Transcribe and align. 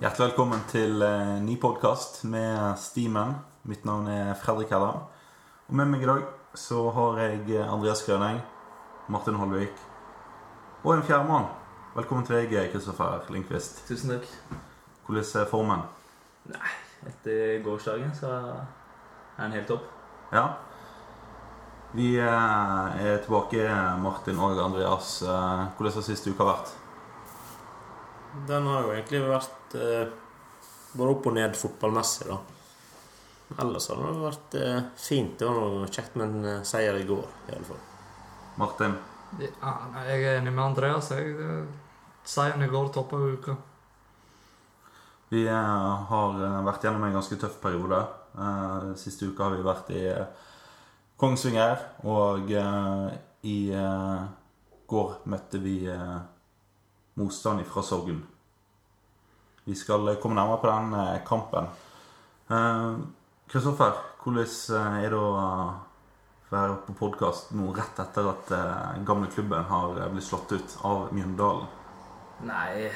Hjertelig 0.00 0.30
velkommen 0.30 0.62
til 0.70 1.02
eh, 1.04 1.34
ny 1.44 1.58
podkast 1.60 2.22
med 2.24 2.78
Stimen. 2.80 3.34
Mitt 3.68 3.82
navn 3.84 4.06
er 4.08 4.30
Fredrik 4.40 4.70
Helland. 4.72 5.02
Og 5.68 5.76
med 5.76 5.90
meg 5.92 6.06
i 6.06 6.08
dag 6.08 6.22
så 6.56 6.86
har 6.96 7.20
jeg 7.20 7.42
eh, 7.58 7.66
Andreas 7.68 8.00
Grøneng, 8.06 8.38
Martin 9.12 9.36
Holvik 9.36 9.76
og 10.86 10.94
en 10.94 11.04
fjerde 11.04 11.28
mann. 11.28 11.50
Velkommen 11.98 12.24
til 12.24 12.38
deg, 12.38 12.70
Kristoffer 12.72 13.28
Lindqvist. 13.28 13.82
Tusen 13.90 14.14
takk. 14.14 14.24
Hvordan 15.04 15.28
er 15.42 15.52
formen? 15.52 15.84
Nei, 16.48 16.72
etter 17.12 17.60
gårsdagen 17.68 18.16
så 18.16 18.32
er 18.32 19.42
den 19.44 19.58
helt 19.58 19.68
topp. 19.68 19.84
Ja. 20.32 20.46
Vi 21.92 22.14
eh, 22.16 23.02
er 23.04 23.20
tilbake, 23.26 23.68
Martin 24.00 24.40
og 24.40 24.64
Andreas. 24.64 25.18
Eh, 25.20 25.66
Hvordan 25.76 26.00
har 26.00 26.08
siste 26.08 26.32
uke 26.32 26.54
vært? 26.54 26.72
Den 28.48 28.66
har 28.70 28.86
jo 28.86 28.94
egentlig 28.94 29.20
vært 29.26 29.76
eh, 29.78 30.08
både 30.94 31.14
opp 31.14 31.28
og 31.30 31.36
ned 31.36 31.56
fotballmessig, 31.58 32.28
da. 32.30 32.38
Ellers 33.58 33.88
har 33.90 33.98
det 34.00 34.22
vært 34.22 34.56
eh, 34.60 34.82
fint. 35.00 35.38
Det 35.38 35.48
var 35.48 35.58
noe 35.58 35.88
kjekt 35.90 36.18
med 36.18 36.28
en 36.28 36.50
eh, 36.52 36.66
seier 36.66 36.98
i 37.00 37.06
går, 37.08 37.24
i 37.48 37.54
alle 37.56 37.66
fall. 37.66 37.80
Martin? 38.60 38.94
Ja, 39.40 39.72
nei, 39.94 40.04
jeg 40.10 40.22
er 40.26 40.38
enig 40.40 40.52
med 40.54 40.64
Andreas. 40.68 41.10
Jeg, 41.14 41.34
eh, 41.38 41.88
Seieren 42.30 42.62
i 42.62 42.68
går 42.70 42.90
toppa 42.94 43.16
uka. 43.16 43.56
Vi 45.30 45.44
eh, 45.46 46.06
har 46.12 46.42
eh, 46.46 46.58
vært 46.66 46.86
gjennom 46.86 47.06
en 47.06 47.16
ganske 47.18 47.38
tøff 47.40 47.58
periode. 47.62 48.00
Eh, 48.36 48.90
Siste 49.00 49.30
uka 49.30 49.48
har 49.48 49.56
vi 49.56 49.66
vært 49.66 49.90
i 49.94 50.04
eh, 50.12 50.50
Kongsvinger, 51.20 51.82
og 52.08 52.50
eh, 52.54 53.06
i 53.50 53.58
eh, 53.74 54.20
går 54.90 55.16
møtte 55.30 55.60
vi 55.62 55.80
eh, 55.90 56.18
motstand 57.14 57.66
fra 57.66 57.82
Sogn. 57.82 58.22
Vi 59.64 59.74
skal 59.74 60.08
eh, 60.08 60.18
komme 60.22 60.34
nærmere 60.34 60.60
på 60.60 60.70
den 60.70 60.94
eh, 60.94 61.20
kampen. 61.26 61.66
Eh, 62.50 62.94
Kristoffer, 63.50 63.98
hvordan 64.22 65.00
er 65.02 65.10
det 65.10 65.18
å 65.18 65.30
være 66.50 66.78
på 66.86 66.94
podkast 66.98 67.52
nå 67.54 67.72
rett 67.74 67.98
etter 68.02 68.26
at 68.30 68.50
gamle 69.06 69.30
klubben 69.30 69.66
har 69.66 69.96
blitt 70.10 70.26
slått 70.26 70.52
ut 70.54 70.74
av 70.86 71.08
Mjøndalen? 71.14 71.66
Nei, 72.46 72.90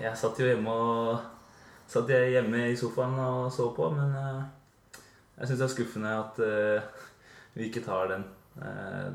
jeg 0.00 0.20
satt 0.20 0.40
jo 0.40 0.48
hjemme 0.48 0.72
og 0.72 1.30
Satt 1.84 2.08
hjemme 2.08 2.62
i 2.70 2.76
sofaen 2.80 3.18
og 3.20 3.50
så 3.52 3.66
på, 3.76 3.90
men 3.92 4.14
jeg 4.16 5.50
syns 5.50 5.58
det 5.60 5.66
er 5.66 5.72
skuffende 5.74 6.14
at 6.16 6.40
vi 7.52 7.68
ikke 7.68 7.84
tar 7.84 8.08
den. 8.08 8.24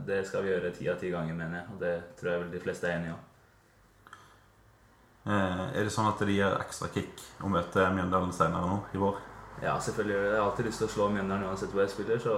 Det 0.06 0.20
skal 0.30 0.46
vi 0.46 0.54
gjøre 0.54 0.70
ti 0.78 0.86
av 0.94 1.00
ti 1.02 1.10
ganger, 1.10 1.34
mener 1.34 1.64
jeg, 1.64 1.74
og 1.74 1.82
det 1.82 1.96
tror 2.20 2.32
jeg 2.32 2.44
vel 2.44 2.54
de 2.54 2.62
fleste 2.62 2.88
er 2.88 3.00
enige 3.00 3.16
om. 3.18 3.29
Eh, 5.30 5.64
er 5.78 5.84
det 5.86 5.92
sånn 5.94 6.08
at 6.10 6.20
det 6.26 6.34
gir 6.34 6.56
ekstra 6.58 6.88
kick 6.94 7.22
å 7.46 7.50
møte 7.54 7.86
Mjøndalen 7.94 8.32
senere 8.34 8.66
nå 8.66 8.80
i 8.96 9.02
vår? 9.02 9.18
Ja, 9.62 9.76
selvfølgelig. 9.84 10.16
Jeg 10.26 10.38
har 10.40 10.46
alltid 10.50 10.66
lyst 10.70 10.82
til 10.82 10.88
å 10.88 10.94
slå 10.96 11.10
Mjøndalen 11.14 11.50
uansett 11.52 11.74
hvor 11.76 11.84
jeg 11.84 11.92
spiller, 11.94 12.22
så 12.24 12.38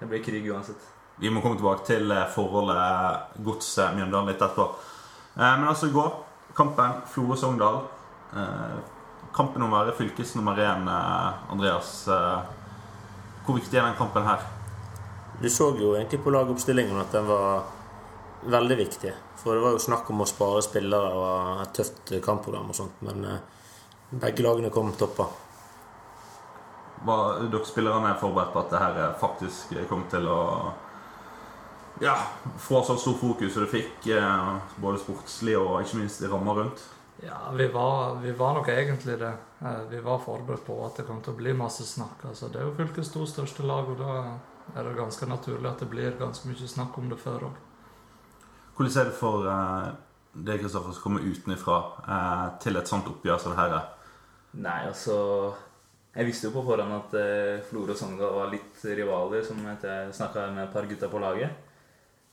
det 0.00 0.08
blir 0.10 0.24
krig 0.24 0.48
uansett. 0.52 0.88
Vi 1.22 1.30
må 1.30 1.40
komme 1.44 1.56
tilbake 1.60 1.86
til 1.86 2.10
eh, 2.12 2.26
forholdet 2.34 3.38
Godset-Mjøndalen 3.46 4.32
litt 4.32 4.42
etterpå. 4.42 4.66
Eh, 5.38 5.54
Men 5.60 5.68
altså 5.70 5.88
i 5.88 5.94
går, 5.96 6.10
kampen 6.58 6.98
Florø-Sogndal. 7.14 7.82
Eh, 8.36 8.80
Kampen 9.32 9.62
om 9.64 9.72
å 9.72 9.78
være 9.78 9.94
fylkes 9.96 10.34
nummer 10.36 10.58
én, 10.60 10.82
eh, 10.92 11.52
Andreas. 11.52 12.06
eh, 12.08 12.42
Hvor 13.46 13.56
viktig 13.56 13.78
er 13.78 13.86
den 13.86 13.94
kampen 13.96 14.26
her? 14.26 14.42
Du 15.40 15.48
så 15.48 15.70
jo 15.78 15.94
egentlig 15.96 16.22
på 16.22 16.30
lagoppstillingen 16.30 17.00
at 17.00 17.10
den 17.12 17.24
var 17.26 17.62
veldig 18.50 18.76
viktig. 18.76 19.12
For 19.42 19.54
det 19.54 19.62
var 19.64 19.76
jo 19.76 19.82
snakk 19.82 20.10
om 20.10 20.22
å 20.22 20.28
spare 20.28 20.62
spillere 20.64 21.10
og 21.18 21.62
et 21.64 21.74
tøft 21.78 22.14
kampprogram 22.24 22.70
og 22.72 22.78
sånt, 22.78 23.02
men 23.06 23.24
eh, 23.24 23.40
begge 24.22 24.44
lagene 24.44 24.70
kom 24.70 24.92
toppa. 24.98 25.28
Var 27.02 27.44
dere 27.50 27.66
spillerne 27.66 28.14
forberedt 28.20 28.52
på 28.54 28.62
at 28.62 28.72
det 28.72 28.82
her 28.82 29.02
eh, 29.02 29.14
faktisk 29.20 29.74
kom 29.90 30.06
til 30.10 30.28
å 30.30 30.40
ja, 32.02 32.16
få 32.58 32.82
så 32.84 32.96
stor 32.96 33.14
fokus 33.20 33.52
som 33.54 33.64
det 33.64 33.72
fikk, 33.72 34.06
eh, 34.14 34.52
både 34.82 35.02
sportslig 35.02 35.56
og 35.58 35.80
ikke 35.82 36.02
minst 36.02 36.22
i 36.22 36.30
ramma 36.30 36.54
rundt? 36.58 36.84
Ja, 37.22 37.50
vi 37.54 37.66
var, 37.70 38.14
vi 38.22 38.32
var 38.32 38.54
nok 38.54 38.68
egentlig 38.68 39.18
det. 39.18 39.32
Eh, 39.60 39.82
Vi 39.90 40.00
var 40.00 40.18
forberedt 40.18 40.66
på 40.66 40.78
at 40.86 40.96
det 40.96 41.06
kom 41.06 41.20
til 41.22 41.34
å 41.34 41.36
bli 41.36 41.52
masse 41.54 41.84
snakk. 41.86 42.24
Altså, 42.28 42.48
det 42.48 42.60
er 42.60 42.66
jo 42.66 42.78
fylkets 42.78 43.12
to 43.14 43.26
største 43.26 43.62
lag, 43.66 43.88
og 43.88 43.98
da 43.98 44.38
er 44.74 44.88
det 44.88 44.96
ganske 44.98 45.26
naturlig 45.26 45.70
at 45.70 45.78
det 45.82 45.90
blir 45.90 46.16
ganske 46.18 46.48
mye 46.48 46.68
snakk 46.68 46.98
om 46.98 47.10
det 47.12 47.20
før 47.22 47.50
òg. 47.50 47.60
Hvordan 48.76 49.00
er 49.00 49.10
det 49.10 49.16
for 49.18 49.48
eh, 49.48 49.88
deg, 50.32 50.62
Kristoffer, 50.62 50.94
som 50.94 51.04
kommer 51.04 51.26
utenfra 51.26 51.80
eh, 52.06 52.46
til 52.62 52.78
et 52.80 52.88
sånt 52.88 53.10
oppgjør 53.10 53.42
som 53.42 53.56
det 53.56 53.66
er? 53.66 53.90
Nei, 54.62 54.78
altså 54.88 55.16
Jeg 56.12 56.28
visste 56.28 56.48
jo 56.48 56.54
på 56.56 56.64
forhånd 56.66 56.94
at 56.96 57.14
eh, 57.20 57.60
Florø 57.68 57.94
og 57.94 58.00
Sogndal 58.00 58.34
var 58.36 58.52
litt 58.52 58.80
rivaler, 58.84 59.44
som 59.44 59.60
jeg 59.64 60.14
snakka 60.16 60.48
med 60.52 60.66
et 60.66 60.74
par 60.74 60.88
gutta 60.88 61.08
på 61.12 61.20
laget. 61.20 61.52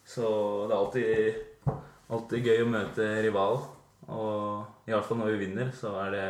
Så 0.08 0.30
det 0.68 0.74
er 0.74 0.80
alltid, 0.80 1.76
alltid 2.10 2.48
gøy 2.50 2.64
å 2.64 2.72
møte 2.72 3.10
rival. 3.24 3.60
Og 4.10 4.88
i 4.90 4.96
hvert 4.96 5.06
fall 5.06 5.20
når 5.22 5.36
vi 5.36 5.44
vinner, 5.46 5.70
så 5.76 5.94
er 6.06 6.16
det 6.16 6.28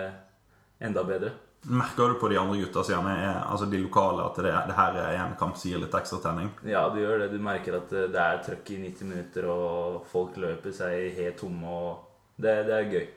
enda 0.89 1.05
bedre. 1.07 1.31
Merker 1.61 2.09
du 2.09 2.19
på 2.21 2.29
de 2.31 2.37
andre 2.39 2.57
gutta 2.61 2.81
er 2.87 3.41
altså 3.43 3.65
de 3.67 3.81
lokale, 3.83 4.23
at 4.23 4.37
det, 4.39 4.51
det 4.69 4.75
her 4.77 4.99
er 5.01 5.17
en 5.19 5.35
kamp 5.39 5.57
som 5.59 5.71
gir 5.71 5.81
litt 5.81 5.95
ekstra 5.95 6.21
tenning? 6.23 6.53
Ja, 6.63 6.85
du 6.89 7.01
gjør 7.01 7.19
det. 7.19 7.33
Du 7.33 7.39
merker 7.43 7.81
at 7.81 7.91
eh, 7.91 8.07
det 8.11 8.21
er 8.23 8.43
trøkk 8.45 8.71
i 8.71 8.77
90 8.85 9.09
minutter, 9.09 9.47
og 9.51 10.05
folk 10.11 10.37
løper 10.39 10.75
seg 10.75 11.17
helt 11.19 11.41
tomme. 11.41 11.67
og 11.67 12.37
Det, 12.39 12.61
det 12.69 12.77
er 12.77 12.93
gøy. 12.93 13.09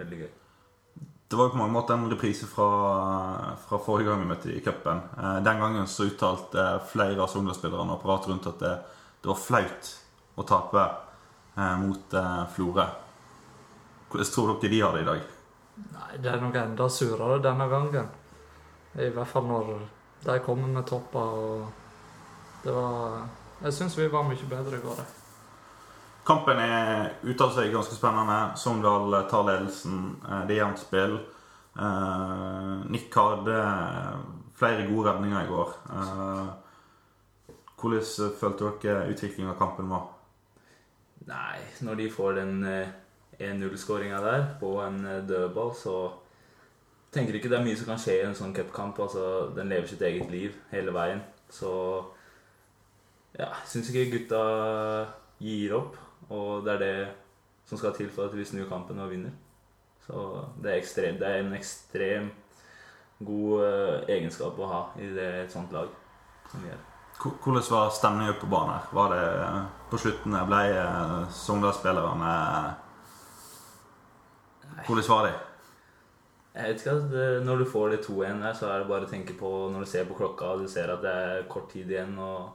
Veldig 0.00 0.18
gøy. 0.24 0.32
Det 1.30 1.38
var 1.38 1.48
jo 1.48 1.54
på 1.54 1.58
mange 1.58 1.74
måter 1.74 1.94
en 1.94 2.10
reprise 2.10 2.46
fra, 2.50 2.66
fra 3.62 3.78
forrige 3.82 4.10
gang 4.10 4.20
vi 4.24 4.28
møtte 4.32 4.50
i 4.52 4.60
cupen. 4.62 5.00
Eh, 5.18 5.38
den 5.46 5.62
gangen 5.62 5.86
så 5.90 6.08
uttalte 6.10 6.66
flere 6.90 7.22
av 7.22 7.30
Sogndal-spillerne 7.30 7.94
og 7.94 8.00
apparatet 8.00 8.32
rundt 8.32 8.50
at 8.50 8.60
det, 8.60 8.74
det 9.22 9.30
var 9.30 9.40
flaut 9.40 9.94
å 10.34 10.44
tape 10.50 10.84
eh, 11.54 11.76
mot 11.86 12.18
eh, 12.18 12.44
Florø. 12.58 12.90
Hvordan 14.10 14.30
tror 14.34 14.52
dere 14.58 14.74
de 14.74 14.82
har 14.82 14.98
det 14.98 15.06
i 15.06 15.08
dag? 15.12 15.24
Nei, 15.76 16.16
det 16.22 16.30
er 16.30 16.40
nok 16.42 16.54
enda 16.54 16.86
surere 16.88 17.40
denne 17.42 17.66
gangen. 17.70 18.08
I 18.94 19.08
hvert 19.10 19.26
fall 19.30 19.46
når 19.48 19.72
de 20.24 20.38
kommer 20.44 20.70
med 20.70 20.86
topper 20.86 21.20
og 21.20 21.64
Det 22.64 22.72
var 22.72 23.24
Jeg 23.64 23.72
syns 23.76 23.96
vi 23.98 24.06
var 24.08 24.22
mye 24.24 24.46
bedre 24.48 24.78
i 24.78 24.80
går. 24.82 25.00
Kampen 26.24 26.58
er 26.58 27.10
uttalt 27.28 27.54
seg 27.58 27.72
ganske 27.72 27.94
spennende. 27.96 28.38
Sogndal 28.56 29.12
tar 29.28 29.44
ledelsen. 29.44 30.16
Eh, 30.24 30.46
Det 30.46 30.56
er 30.56 30.62
jevnt 30.64 30.80
spill. 30.80 31.18
Eh, 31.76 32.90
Nick 32.90 33.14
hadde 33.14 33.58
flere 34.56 34.86
gode 34.88 35.10
redninger 35.12 35.44
i 35.44 35.50
går. 35.50 35.74
Eh, 35.90 36.46
Hvordan 37.76 38.32
følte 38.40 38.70
dere 38.80 39.10
utviklingen 39.12 39.50
av 39.52 39.58
kampen 39.58 39.90
var? 39.90 40.06
Nei, 41.28 41.58
når 41.84 41.94
de 42.00 42.10
får 42.10 42.34
den 42.38 42.64
eh, 42.64 42.88
1-0-skåringa 43.38 44.20
der 44.24 44.46
på 44.60 44.76
en 44.82 45.04
eh, 45.06 45.22
dødball, 45.28 45.74
så 45.76 45.96
tenker 47.14 47.38
ikke 47.38 47.50
det 47.52 47.58
er 47.58 47.66
mye 47.66 47.78
som 47.78 47.92
kan 47.92 48.00
skje 48.00 48.18
i 48.20 48.26
en 48.26 48.36
sånn 48.36 48.54
cupkamp. 48.56 48.98
Altså, 49.00 49.50
den 49.56 49.70
lever 49.70 49.90
sitt 49.90 50.02
eget 50.02 50.30
liv 50.32 50.56
hele 50.72 50.94
veien. 50.94 51.22
Så 51.52 51.70
ja, 53.38 53.50
syns 53.70 53.90
ikke 53.90 54.10
gutta 54.16 54.42
gir 55.42 55.76
opp. 55.78 55.98
Og 56.32 56.64
det 56.66 56.74
er 56.74 56.82
det 56.82 56.96
som 57.68 57.78
skal 57.80 57.94
til 57.96 58.10
for 58.12 58.28
at 58.28 58.36
vi 58.36 58.46
snur 58.46 58.68
kampen 58.70 59.00
og 59.02 59.12
vinner. 59.12 59.34
Så 60.04 60.44
det 60.60 60.72
er, 60.72 60.80
ekstrem, 60.80 61.20
det 61.20 61.28
er 61.28 61.40
en 61.40 61.54
ekstrem 61.56 62.32
god 63.24 63.62
eh, 63.64 64.16
egenskap 64.18 64.58
å 64.58 64.68
ha 64.68 64.82
i 65.00 65.08
det, 65.14 65.30
et 65.44 65.54
sånt 65.54 65.72
lag 65.72 65.88
som 66.50 66.64
vi 66.64 66.72
er. 66.72 66.82
Hvordan 67.14 67.62
var 67.70 67.92
stemningen 67.94 68.36
på 68.40 68.50
banen? 68.50 68.74
her? 68.74 68.90
Var 68.92 69.14
det 69.14 69.26
eh, 69.46 69.60
på 69.90 70.00
slutten 70.02 70.36
ble 70.50 70.64
Sogndal-spillerne 71.32 72.34
Hvordan 74.86 75.08
var 75.08 75.26
det? 75.26 75.34
Jeg 76.54 76.68
vet 76.68 76.80
ikke 76.80 76.90
at 76.96 77.10
det- 77.10 77.44
Når 77.44 77.58
du 77.58 77.64
får 77.64 77.88
det 77.90 78.04
2-1 78.06 78.40
der, 78.42 78.52
så 78.52 78.66
er 78.66 78.78
det 78.78 78.88
bare 78.88 79.06
å 79.06 79.10
tenke 79.10 79.38
på 79.38 79.70
Når 79.70 79.80
du 79.80 79.86
ser 79.86 80.04
på 80.04 80.14
klokka 80.14 80.44
og 80.44 80.60
du 80.60 80.68
ser 80.68 80.90
at 80.90 81.02
det 81.02 81.10
er 81.10 81.48
kort 81.48 81.70
tid 81.70 81.90
igjen, 81.90 82.18
og 82.18 82.50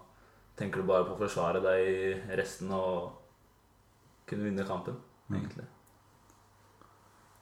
tenker 0.58 0.82
du 0.82 0.88
bare 0.88 1.06
på 1.06 1.16
å 1.16 1.20
forsvare 1.20 1.62
deg 1.64 1.88
i 1.88 2.36
resten 2.36 2.72
og 2.72 3.12
kunne 4.28 4.44
vinne 4.44 4.66
kampen, 4.68 4.96
egentlig. 5.32 5.66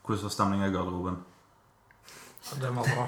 Hvordan 0.06 0.24
var 0.24 0.30
stemningen 0.30 0.69
i 0.69 0.74
garderoben? 0.74 1.18
Det 2.62 2.70
var 2.70 2.84
bra. 2.84 3.08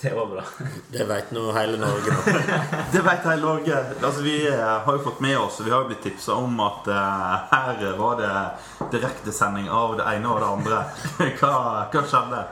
Det 0.00 0.14
var 0.14 0.26
bra. 0.26 0.42
Det 0.90 1.04
veit 1.04 1.30
nå 1.34 1.52
hele 1.52 1.78
Norge 1.78 2.12
nå. 2.14 2.38
Det 2.92 3.00
vet 3.02 3.24
hele 3.26 3.42
Norge. 3.42 3.78
Altså, 4.02 4.22
vi 4.22 4.36
eh, 4.46 4.60
har 4.84 4.92
jo 4.92 5.02
fått 5.02 5.20
med 5.20 5.38
oss, 5.38 5.58
og 5.60 5.66
vi 5.66 5.72
har 5.74 5.82
jo 5.82 5.88
blitt 5.90 6.04
tipsa 6.06 6.36
om 6.38 6.60
at 6.62 6.86
uh, 6.86 7.50
her 7.50 7.82
var 7.98 8.20
det 8.22 8.90
direktesending 8.94 9.66
av 9.70 9.96
det 9.98 10.06
ene 10.12 10.30
og 10.30 10.38
det 10.42 10.52
andre. 10.52 10.84
Hva, 11.40 11.52
hva 11.90 12.04
skjedde? 12.06 12.44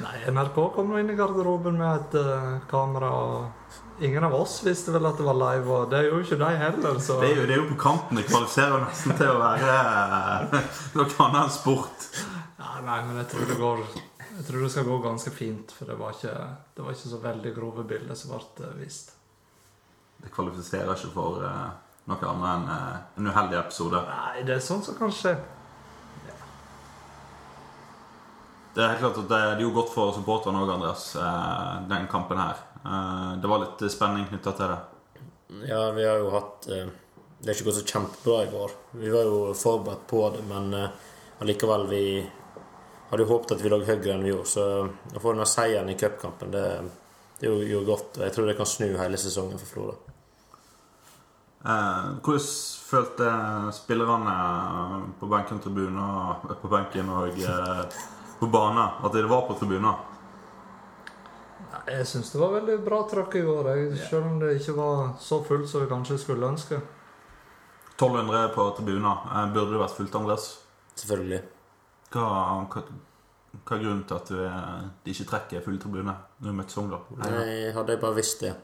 Nei, 0.00 0.16
NRK 0.32 0.56
kom 0.74 0.90
nå 0.92 1.00
inn 1.00 1.12
i 1.12 1.18
garderoben 1.18 1.76
med 1.80 2.00
et 2.00 2.18
uh, 2.20 2.56
kamera. 2.70 3.12
og 3.12 3.76
Ingen 4.00 4.24
av 4.24 4.34
oss 4.36 4.58
visste 4.64 4.92
vel 4.92 5.08
at 5.08 5.20
det 5.20 5.28
var 5.28 5.36
live, 5.40 5.68
og 5.72 5.92
det 5.92 6.02
er 6.02 6.10
jo 6.10 6.24
ikke 6.24 6.40
de 6.40 6.50
heller. 6.64 6.98
Så 7.00 7.20
Det 7.20 7.30
er 7.34 7.38
jo, 7.42 7.46
det 7.48 7.56
er 7.56 7.62
jo 7.62 7.70
på 7.70 7.78
kanten. 7.84 8.20
Det 8.20 8.26
kvalifiserer 8.28 8.84
nesten 8.84 9.16
til 9.20 9.32
å 9.32 9.38
være 9.44 9.78
noe 10.96 11.06
annet 11.06 11.40
enn 11.44 11.56
sport. 11.60 12.10
ja, 12.16 12.76
Nei, 12.76 12.84
nei, 12.90 13.00
men 13.06 13.22
jeg 13.22 13.32
tror 13.32 13.48
det 13.52 13.60
går 13.60 13.88
Jeg 14.36 14.44
tror 14.44 14.62
det 14.62 14.70
skal 14.70 14.84
gå 14.84 14.98
ganske 15.00 15.30
fint, 15.32 15.72
for 15.72 15.88
det 15.88 15.94
var 15.96 16.12
ikke, 16.12 16.34
det 16.76 16.84
var 16.84 16.92
ikke 16.92 17.08
så 17.08 17.20
veldig 17.22 17.52
grove 17.56 17.84
bilder 17.88 18.18
som 18.18 18.34
ble 18.34 18.66
eh, 18.66 18.74
vist. 18.82 19.14
Det 20.20 20.32
kvalifiserer 20.32 20.92
ikke 20.92 21.12
for 21.14 21.40
uh, 21.40 21.70
noe 22.10 22.28
annet 22.30 22.48
enn 22.50 22.66
uh, 22.68 22.98
en 23.16 23.30
uheldig 23.30 23.58
episode. 23.62 24.02
Nei, 24.10 24.44
det 24.48 24.58
er 24.58 24.64
sånn 24.64 24.84
som 24.84 24.98
kan 24.98 25.12
skje. 25.12 25.32
Det 28.76 28.84
er 28.84 28.92
helt 28.92 29.04
klart 29.06 29.22
at 29.22 29.28
det, 29.30 29.40
det 29.40 29.56
er 29.56 29.64
jo 29.64 29.72
godt 29.72 29.92
for 29.94 30.12
supporterne 30.12 30.60
òg, 30.60 30.74
Andreas, 30.74 31.08
uh, 31.16 31.80
den 31.88 32.08
kampen 32.12 32.40
her. 32.40 32.60
Eh, 32.86 33.30
det 33.40 33.48
var 33.50 33.64
litt 33.64 33.80
spenning 33.90 34.28
knytta 34.28 34.52
til 34.54 34.72
det. 34.72 34.80
Ja, 35.66 35.80
vi 35.96 36.04
har 36.06 36.20
jo 36.20 36.28
hatt 36.30 36.66
Det 36.66 37.48
er 37.48 37.54
ikke 37.54 37.70
gått 37.70 37.80
så 37.80 37.88
kjempebra 37.88 38.42
i 38.44 38.50
vår. 38.52 38.74
Vi 39.00 39.10
var 39.10 39.26
jo 39.26 39.40
forberedt 39.56 40.04
på 40.10 40.20
det, 40.34 40.44
men 40.46 40.70
allikevel 41.42 41.86
Vi 41.90 42.02
hadde 43.10 43.22
jo 43.22 43.30
håpet 43.30 43.56
at 43.56 43.62
vi 43.62 43.70
lå 43.70 43.80
høyere 43.84 44.16
enn 44.16 44.24
vi 44.26 44.32
gjorde. 44.32 44.50
Så 44.50 44.66
å 44.86 45.22
få 45.22 45.32
denne 45.32 45.46
seieren 45.48 45.92
i 45.92 45.98
cupkampen, 45.98 46.52
det, 46.54 46.66
det 47.40 47.50
gjorde 47.50 47.86
godt. 47.88 48.18
Og 48.18 48.26
jeg 48.26 48.34
tror 48.34 48.50
det 48.50 48.58
kan 48.58 48.70
snu 48.70 48.88
hele 48.98 49.20
sesongen 49.20 49.62
for 49.62 49.74
Florø. 49.74 49.96
Eh, 51.66 52.02
hvordan 52.22 52.50
følte 52.86 53.30
spillerne 53.74 54.34
på 55.20 55.26
benken, 55.26 55.62
tribuner, 55.62 56.36
på 56.60 56.68
benken 56.70 57.08
og 57.10 57.40
eh, 57.42 57.96
på 58.38 58.50
banen 58.52 59.02
at 59.02 59.16
det 59.16 59.24
var 59.26 59.48
på 59.48 59.56
tribunen? 59.58 59.96
Jeg 61.86 62.06
syns 62.06 62.30
det 62.32 62.38
var 62.42 62.54
veldig 62.54 62.76
bra 62.86 63.00
trøkk 63.10 63.34
i 63.38 63.42
år, 63.46 63.72
jeg, 63.72 63.98
selv 64.10 64.28
om 64.28 64.38
det 64.42 64.56
ikke 64.60 64.76
var 64.78 65.02
så 65.22 65.40
fullt 65.46 65.68
som 65.70 65.82
vi 65.82 65.90
kanskje 65.90 66.20
skulle 66.22 66.46
ønske. 66.54 66.78
1200 67.96 68.48
på 68.54 68.70
tribuner. 68.78 69.26
Eh, 69.32 69.52
burde 69.54 69.74
det 69.74 69.82
vært 69.82 69.98
fullt, 69.98 70.18
Andreas? 70.22 70.48
Selvfølgelig. 70.94 71.42
Hva, 72.12 72.24
hva, 72.70 72.82
hva 73.56 73.76
er 73.76 73.82
grunnen 73.82 74.04
til 74.06 74.16
at 74.16 74.30
du, 74.30 74.40
de 75.04 75.12
ikke 75.14 75.28
trekker 75.32 75.64
full 75.64 75.78
tribune 75.82 76.12
når 76.12 76.48
du 76.48 76.56
møter 76.56 76.76
Sogndal? 76.76 77.06
Nei, 77.22 77.72
hadde 77.74 77.96
jeg 77.96 78.02
bare 78.02 78.18
visst 78.18 78.44
det. 78.44 78.54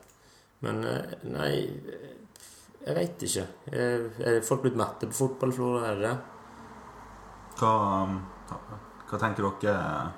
Men 0.63 0.83
eh, 0.87 1.15
nei 1.27 1.53
Jeg 2.83 2.95
veit 2.99 3.25
ikke. 3.27 3.47
Er 3.75 4.43
folk 4.47 4.63
blitt 4.65 4.79
mette 4.79 5.09
på 5.11 5.19
fotball, 5.25 5.55
Florø? 5.55 5.83
Er 5.87 5.99
det 5.99 6.11
det? 6.11 6.17
Hva, 7.59 7.73
hva 9.11 9.21
tenker 9.21 9.49
dere? 9.63 10.13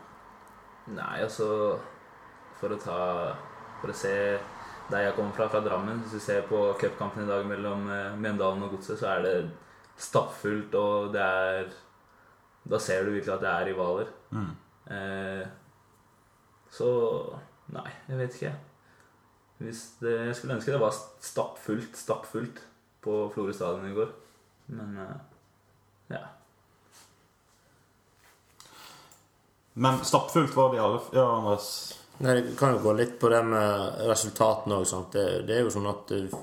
Nei, 0.94 1.22
altså 1.24 1.48
For 2.60 2.72
å 2.72 2.80
ta 2.80 2.98
For 3.80 3.92
å 3.92 3.96
se 3.96 4.14
der 4.90 5.06
jeg 5.06 5.14
kommer 5.16 5.32
fra, 5.32 5.48
fra 5.48 5.62
Drammen 5.64 6.02
Hvis 6.02 6.18
du 6.18 6.20
ser 6.20 6.42
på 6.48 6.58
cupkampen 6.80 7.24
i 7.24 7.28
dag 7.28 7.46
mellom 7.48 7.88
eh, 7.88 8.16
Mjøndalen 8.20 8.66
og 8.66 8.74
Godset, 8.76 9.00
så 9.00 9.14
er 9.14 9.24
det 9.24 9.36
stappfullt, 9.96 10.74
og 10.74 11.12
det 11.14 11.22
er 11.22 11.68
Da 12.70 12.78
ser 12.80 13.04
du 13.04 13.12
virkelig 13.12 13.34
at 13.34 13.42
det 13.44 13.50
er 13.50 13.66
rivaler. 13.68 14.12
Mm. 14.32 14.52
Eh, 14.94 15.46
så 16.74 16.88
Nei, 17.74 17.88
jeg 18.10 18.18
vet 18.18 18.34
ikke. 18.36 18.54
Hvis 19.64 19.82
det, 20.02 20.12
jeg 20.26 20.36
skulle 20.36 20.56
ønske 20.58 20.72
det 20.74 20.80
var 20.82 20.96
stappfullt, 21.24 21.96
stappfullt 21.96 22.58
på 23.04 23.14
Florø 23.32 23.54
stadion 23.56 23.88
i 23.88 23.94
går. 23.96 24.10
Men 24.76 24.98
eh, 25.00 25.14
ja. 26.12 26.24
Men 29.74 30.02
stappfullt 30.06 30.54
var 30.56 30.72
det 30.72 30.78
i 30.78 30.84
alle 30.84 31.00
Ja, 31.16 31.24
Andres? 31.38 31.68
Nei, 32.22 32.34
Det 32.42 32.58
kan 32.58 32.76
jo 32.76 32.82
gå 32.84 32.92
litt 32.98 33.16
på 33.20 33.30
det 33.32 33.40
med 33.48 34.04
resultatene 34.10 34.76
òg. 34.78 34.92
Det, 35.14 35.24
det 35.48 35.56
er 35.56 35.64
jo 35.64 35.72
sånn 35.74 35.88
at 35.90 36.12
eh, 36.14 36.36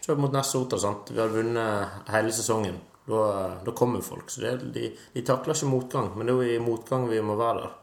Kjør 0.00 0.20
mot 0.22 0.36
Otra. 0.36 0.78
sant? 0.80 1.10
Vi 1.12 1.20
har 1.20 1.32
vunnet 1.32 2.08
hele 2.08 2.32
sesongen. 2.32 2.78
Da, 3.10 3.26
da 3.66 3.74
kommer 3.76 4.04
folk. 4.04 4.30
Så 4.30 4.44
det, 4.44 4.56
de, 4.74 4.90
de 5.14 5.26
takler 5.26 5.56
ikke 5.56 5.70
motgang. 5.70 6.12
Men 6.14 6.28
det 6.28 6.34
er 6.34 6.40
jo 6.40 6.56
i 6.56 6.64
motgang 6.64 7.08
vi 7.10 7.22
må 7.24 7.36
være 7.40 7.64
der. 7.64 7.76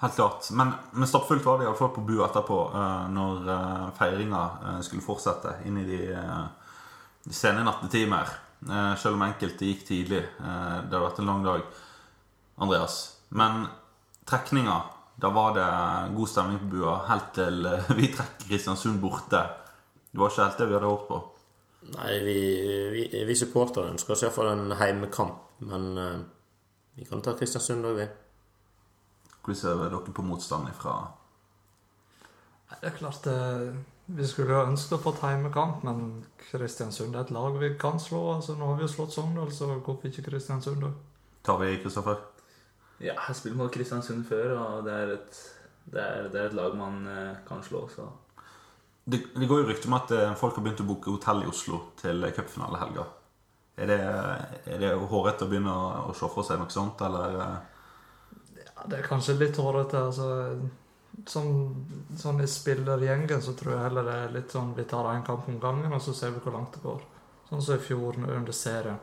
Helt 0.00 0.14
klart. 0.14 0.50
Men, 0.50 0.72
men 0.92 1.08
stappfullt 1.08 1.44
var 1.44 1.58
det 1.58 1.66
iallfall 1.66 1.90
på 1.90 2.04
bua 2.06 2.28
etterpå, 2.28 2.58
eh, 2.70 3.06
når 3.10 3.48
eh, 3.50 3.86
feiringa 3.98 4.42
eh, 4.62 4.76
skulle 4.86 5.02
fortsette 5.02 5.56
inn 5.66 5.80
i 5.82 5.86
de, 5.88 6.02
sene 7.34 7.64
nattetimer. 7.66 8.30
Selv 8.98 9.14
om 9.14 9.20
enkelte 9.22 9.68
gikk 9.68 9.84
tidlig. 9.86 10.18
Det 10.34 10.46
hadde 10.48 11.00
vært 11.02 11.18
en 11.22 11.28
lang 11.30 11.44
dag. 11.44 11.60
Andreas. 12.58 12.96
Men 13.30 13.68
trekninga, 14.26 14.80
da 15.14 15.30
var 15.30 15.52
det 15.54 15.66
god 16.16 16.30
stemning 16.32 16.58
på 16.64 16.70
bua 16.72 16.96
helt 17.06 17.28
til 17.36 17.68
vi 18.00 18.08
trekker 18.16 18.48
Kristiansund 18.48 18.98
borte. 19.02 19.44
Det 20.10 20.18
var 20.18 20.32
ikke 20.32 20.48
helt 20.48 20.58
det 20.58 20.66
vi 20.72 20.76
hadde 20.78 20.90
håpet 20.90 21.12
på. 21.12 21.20
Nei, 21.80 22.18
vi, 22.24 22.38
vi, 22.92 23.04
vi 23.24 23.36
supportere 23.38 23.92
ønsker 23.92 24.14
oss 24.14 24.24
iallfall 24.26 24.50
en 24.52 24.74
heimekamp. 24.80 25.44
Men 25.68 25.86
uh, 25.98 26.16
vi 26.98 27.06
kan 27.08 27.22
ta 27.22 27.36
Kristiansund 27.38 27.86
òg, 27.86 28.00
vi. 28.00 28.08
Hvordan 29.38 29.60
ser 29.60 29.78
dere 29.80 30.00
på 30.12 30.24
motstand 30.26 30.68
ifra 30.68 30.98
Nei, 32.68 32.76
Det 32.82 32.90
er 32.90 32.96
klart 32.98 33.28
uh, 33.32 33.70
Vi 34.18 34.26
skulle 34.28 34.52
jo 34.52 34.66
ønsket 34.66 34.98
å 34.98 35.02
få 35.06 35.14
heimekamp, 35.22 35.86
men 35.86 36.02
Kristiansund 36.50 37.16
er 37.16 37.24
et 37.24 37.32
lag 37.34 37.56
vi 37.62 37.72
kan 37.80 38.00
slå. 38.02 38.24
altså 38.34 38.58
Nå 38.58 38.72
har 38.72 38.80
vi 38.80 38.84
jo 38.84 38.92
slått 38.92 39.14
Sogndal, 39.16 39.52
så 39.54 39.70
hvorfor 39.78 40.10
ikke 40.10 40.26
Kristiansund? 40.30 40.82
da? 40.84 40.92
Tar 41.46 41.62
vi 41.62 41.78
Kristoffer? 41.82 42.18
ja, 42.98 43.12
jeg 43.12 43.20
har 43.28 43.36
spilt 43.38 43.56
mot 43.56 43.70
Kristiansund 43.70 44.24
før, 44.26 44.56
og 44.58 44.86
det 44.86 44.94
er 44.94 45.12
et, 45.14 45.36
det 45.86 46.02
er, 46.02 46.24
det 46.32 46.40
er 46.40 46.48
et 46.48 46.56
lag 46.58 46.74
man 46.76 47.04
uh, 47.06 47.36
kan 47.46 47.62
slå, 47.62 47.86
så 47.92 48.08
Det, 49.08 49.22
det 49.34 49.48
går 49.48 49.62
jo 49.62 49.68
rykter 49.70 49.88
om 49.88 49.96
at 49.96 50.10
eh, 50.12 50.34
folk 50.36 50.58
har 50.58 50.66
begynt 50.66 50.82
å 50.84 50.88
booke 50.88 51.12
hotell 51.14 51.44
i 51.44 51.48
Oslo 51.48 51.80
til 52.00 52.26
cupfinalehelga. 52.36 53.06
Er 53.78 53.88
det, 53.88 53.98
er 54.66 54.80
det 54.82 54.92
hårete 55.10 55.46
å 55.46 55.50
begynne 55.50 55.72
å, 55.72 55.88
å 56.10 56.14
se 56.18 56.28
for 56.32 56.44
seg 56.44 56.58
noe 56.60 56.72
sånt, 56.74 57.00
eller? 57.06 57.38
eh? 57.44 58.64
Ja, 58.66 58.86
det 58.90 58.98
er 58.98 59.06
kanskje 59.06 59.38
litt 59.38 59.58
hårete. 59.62 60.02
altså 60.10 60.28
Sånn, 61.26 61.54
sånn 62.14 62.42
i 62.44 62.46
spillergjengen 62.46 63.40
så 63.42 63.54
tror 63.58 63.72
jeg 63.74 63.84
heller 63.88 64.06
det 64.06 64.16
er 64.22 64.34
litt 64.36 64.52
sånn 64.54 64.74
vi 64.76 64.84
tar 64.86 65.08
én 65.14 65.24
kamp 65.26 65.48
om 65.50 65.56
gangen, 65.62 65.94
og 65.94 66.02
så 66.04 66.14
ser 66.14 66.34
vi 66.34 66.42
hvor 66.44 66.54
langt 66.54 66.76
det 66.76 66.82
går. 66.84 67.00
Sånn 67.48 67.64
som 67.64 67.78
i 67.78 67.82
fjor 67.82 68.18
under 68.22 68.54
serien. 68.54 68.98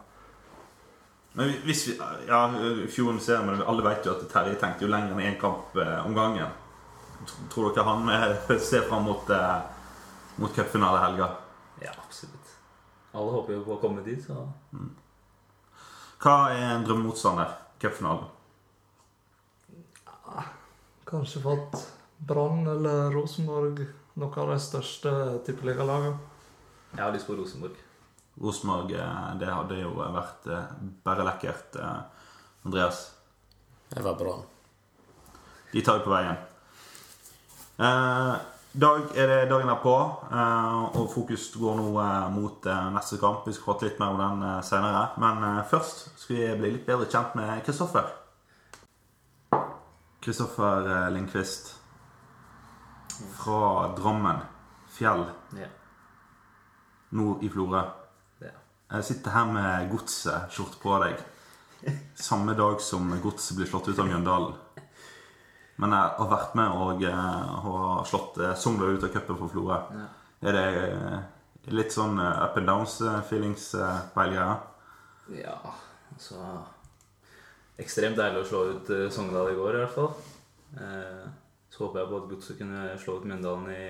Men 1.35 1.51
hvis 1.65 1.87
vi, 1.89 1.95
ja, 2.29 2.45
Fjorden 2.87 3.19
ser 3.19 3.41
men 3.43 3.63
alle 3.67 3.83
vet 3.83 4.05
jo 4.07 4.13
at 4.13 4.23
Terje 4.31 4.55
tenkte 4.59 4.85
jo 4.85 4.91
lenger 4.91 5.17
enn 5.17 5.33
én 5.33 5.39
kamp 5.39 5.75
eh, 5.75 5.97
om 6.05 6.15
gangen. 6.15 6.53
Tror 7.51 7.73
dere 7.75 7.87
han 7.89 8.07
eh, 8.13 8.53
ser 8.69 8.85
fram 8.87 9.03
mot, 9.09 9.27
eh, 9.35 9.57
mot 10.37 10.53
cupfinalehelga? 10.55 11.29
ja, 11.81 11.91
absolutt. 12.05 12.53
Alle 13.15 13.31
håper 13.31 13.53
jo 13.53 13.63
på 13.63 13.75
å 13.77 13.81
komme 13.81 14.01
dit, 14.03 14.19
så 14.25 14.47
Hva 16.19 16.35
er 16.51 16.75
en 16.75 16.83
drømmemotstander? 16.87 17.51
Cupfinalen? 17.79 18.27
Kanskje 21.05 21.41
fått 21.43 21.75
Brann 22.17 22.65
eller 22.67 23.11
Rosenborg, 23.13 23.83
noen 24.17 24.39
av 24.41 24.49
de 24.53 24.57
største 24.63 25.11
tippeligalagene. 25.45 26.17
jeg 26.95 27.03
har 27.03 27.11
lyst 27.13 27.27
på 27.27 27.35
Rosenborg. 27.37 27.75
Rosenborg, 28.41 28.91
eh, 28.95 29.35
det 29.39 29.47
hadde 29.51 29.77
jo 29.81 29.91
vært 29.95 30.47
eh, 30.47 30.71
bare 31.03 31.23
lekkert. 31.27 31.75
eh, 31.75 32.01
Andreas, 32.65 33.11
Det 33.89 34.01
var 34.03 34.15
bra. 34.15 34.35
de 35.71 35.81
tar 35.81 35.99
vi 35.99 36.05
på 36.05 36.09
veien. 36.09 36.37
Eh, 37.77 38.35
dag 38.79 39.01
er 39.15 39.27
det 39.27 39.49
dagen 39.49 39.69
er 39.69 39.79
på, 39.83 39.95
eh, 40.31 40.97
og 40.99 41.07
fokus 41.13 41.47
går 41.55 41.77
nå 41.79 41.87
eh, 42.01 42.27
mot 42.33 42.65
eh, 42.67 42.87
neste 42.95 43.19
kamp. 43.21 43.45
Vi 43.47 43.53
skal 43.55 43.69
prate 43.69 43.87
litt 43.87 44.01
mer 44.01 44.15
om 44.15 44.21
den 44.21 44.63
senere. 44.67 45.07
Men 45.21 45.63
først 45.69 46.09
skal 46.19 46.35
vi 46.35 46.49
bli 46.59 46.71
litt 46.75 46.87
bedre 46.87 47.07
kjent 47.09 47.37
med 47.39 47.63
Kristoffer. 47.65 48.09
Kristoffer 50.25 50.89
Lindqvist 51.13 51.75
fra 53.37 53.93
Drammen. 53.97 54.43
Fjell. 54.95 55.25
Nå 57.15 57.37
i 57.43 57.49
Florø. 57.51 57.83
Jeg 58.41 59.03
sitter 59.03 59.33
her 59.33 59.47
med 59.49 59.89
godset-skjorte 59.91 60.79
på 60.81 60.99
deg. 61.03 61.23
Samme 62.15 62.55
dag 62.57 62.79
som 62.81 63.09
godset 63.21 63.57
blir 63.57 63.69
slått 63.69 63.89
ut 63.91 63.99
av 63.99 64.07
Mjøndalen. 64.07 64.64
Men 65.81 65.91
jeg 65.91 66.11
har 66.19 66.29
vært 66.31 66.53
med 66.55 66.75
og 66.81 67.01
eh, 67.03 67.49
har 67.65 68.05
slått 68.07 68.37
eh, 68.39 68.53
Sogndal 68.59 68.95
ut 68.95 69.03
av 69.03 69.11
cupen 69.11 69.39
for 69.41 69.51
Florø. 69.51 69.79
Ja. 69.91 70.05
Er 70.45 70.55
det 70.55 70.67
eh, 70.85 71.17
litt 71.75 71.91
sånn 71.95 72.19
eh, 72.21 72.43
up 72.45 72.55
and 72.61 72.69
downs-feelings 72.69 73.73
eh, 73.79 73.97
på 74.13 74.23
hele 74.23 74.37
greia? 74.37 74.55
Ja, 75.41 75.57
altså 76.13 76.39
Ekstremt 77.81 78.15
deilig 78.15 78.45
å 78.45 78.47
slå 78.47 78.61
ut 78.71 78.91
eh, 78.95 79.09
Sogndal 79.11 79.51
i 79.51 79.57
går, 79.57 79.75
i 79.75 79.81
hvert 79.83 79.95
fall. 79.97 80.13
Eh, 80.79 81.25
så 81.75 81.83
håper 81.83 82.01
jeg 82.01 82.11
på 82.11 82.19
at 82.21 82.29
Godset 82.31 82.59
kunne 82.61 82.83
slå 83.01 83.17
ut 83.19 83.27
Mjøndalen 83.27 83.67
i, 83.73 83.89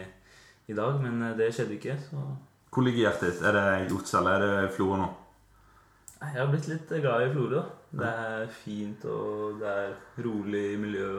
i 0.74 0.78
dag, 0.78 0.98
men 1.04 1.22
eh, 1.22 1.36
det 1.38 1.52
skjedde 1.54 1.78
ikke. 1.78 2.00
Så 2.08 2.24
Hvor 2.74 2.88
ligger 2.88 3.06
hjertet 3.06 3.30
ditt? 3.30 3.46
Er 3.46 3.60
det 3.60 3.92
godset 3.94 4.18
eller 4.24 4.40
er 4.40 4.58
det 4.66 4.74
Florø 4.74 4.98
nå? 5.04 5.12
Jeg 6.16 6.40
har 6.40 6.50
blitt 6.50 6.68
litt 6.72 6.90
glad 7.04 7.28
i 7.28 7.32
Florø. 7.36 7.62
Det 7.96 8.10
er 8.10 8.48
fint, 8.52 9.06
og 9.06 9.60
det 9.62 9.70
er 9.70 10.24
rolig 10.26 10.64
miljø. 10.82 11.10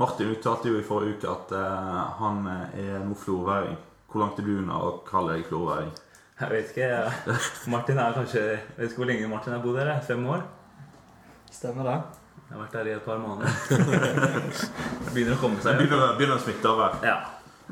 Martin 0.00 0.30
uttalte 0.32 0.70
jo 0.70 0.78
i 0.80 0.84
forrige 0.86 1.18
uke 1.18 1.28
at 1.28 1.52
uh, 1.52 1.98
han 2.22 2.46
eh, 2.48 2.78
er 2.80 3.02
nå 3.04 3.16
florøværing. 3.18 3.76
Hvor 4.08 4.24
langt 4.24 4.40
er 4.40 4.46
du 4.46 4.54
unna 4.62 4.78
å 4.80 4.94
kalle 5.04 5.36
deg 5.36 5.44
florøværing? 5.50 5.92
Jeg 6.40 6.50
vet 6.50 6.72
ikke. 6.72 6.88
Ja. 6.88 7.36
Martin 7.74 8.00
er 8.00 8.16
kanskje 8.16 8.40
Jeg 8.40 8.62
vet 8.78 8.88
ikke 8.88 9.02
hvor 9.02 9.10
lenge 9.12 9.28
Martin 9.28 9.52
har 9.52 9.60
bodd 9.64 9.78
her. 9.82 9.92
Fem 10.06 10.24
år? 10.32 10.46
Stemmer 11.52 11.88
det? 11.90 11.98
Jeg 12.48 12.56
har 12.56 12.64
vært 12.64 12.74
der 12.78 12.88
i 12.88 12.96
et 12.96 13.04
par 13.04 13.20
måneder. 13.20 13.52
Begynner 15.12 15.36
å 15.36 15.40
komme 15.40 15.60
seg. 15.64 15.78
begynner, 15.80 16.16
begynner 16.16 16.40
å 16.40 16.42
smitte 16.42 16.72
over. 16.72 16.98
Ja. 17.04 17.20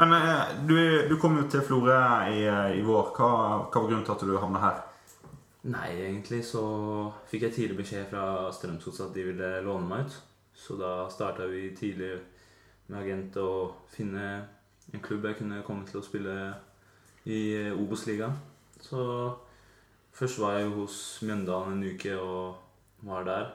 Men 0.00 0.14
eh, 0.16 0.54
du, 0.68 0.76
du 1.08 1.16
kom 1.20 1.40
jo 1.40 1.48
til 1.52 1.64
Florø 1.64 1.98
i, 2.32 2.44
i 2.76 2.84
vår. 2.84 3.12
Hva, 3.16 3.30
hva 3.64 3.80
var 3.80 3.88
grunnen 3.88 4.04
til 4.06 4.16
at 4.16 4.28
du 4.28 4.36
havna 4.36 4.64
her? 4.64 4.80
Nei, 5.72 5.88
egentlig 6.06 6.44
så 6.48 6.62
fikk 7.28 7.48
jeg 7.48 7.56
tidlig 7.56 7.82
beskjed 7.82 8.06
fra 8.12 8.48
Strømsgodset 8.56 9.10
at 9.10 9.16
de 9.16 9.26
ville 9.32 9.54
låne 9.64 9.88
meg 9.88 10.08
ut. 10.08 10.20
Så 10.60 10.76
da 10.76 11.08
starta 11.10 11.46
vi 11.48 11.70
tidlig 11.76 12.18
med 12.90 13.00
agent 13.00 13.36
å 13.40 13.50
finne 13.88 14.24
en 14.92 15.02
klubb 15.04 15.24
jeg 15.28 15.38
kunne 15.38 15.62
komme 15.64 15.86
til 15.88 16.00
å 16.00 16.04
spille 16.04 16.34
i 17.24 17.70
Obos-ligaen. 17.72 18.36
Så 18.80 19.00
først 20.16 20.40
var 20.42 20.58
jeg 20.58 20.66
jo 20.66 20.82
hos 20.82 20.98
Mjøndalen 21.24 21.78
en 21.78 21.94
uke 21.94 22.16
og 22.18 23.06
var 23.06 23.24
der. 23.28 23.50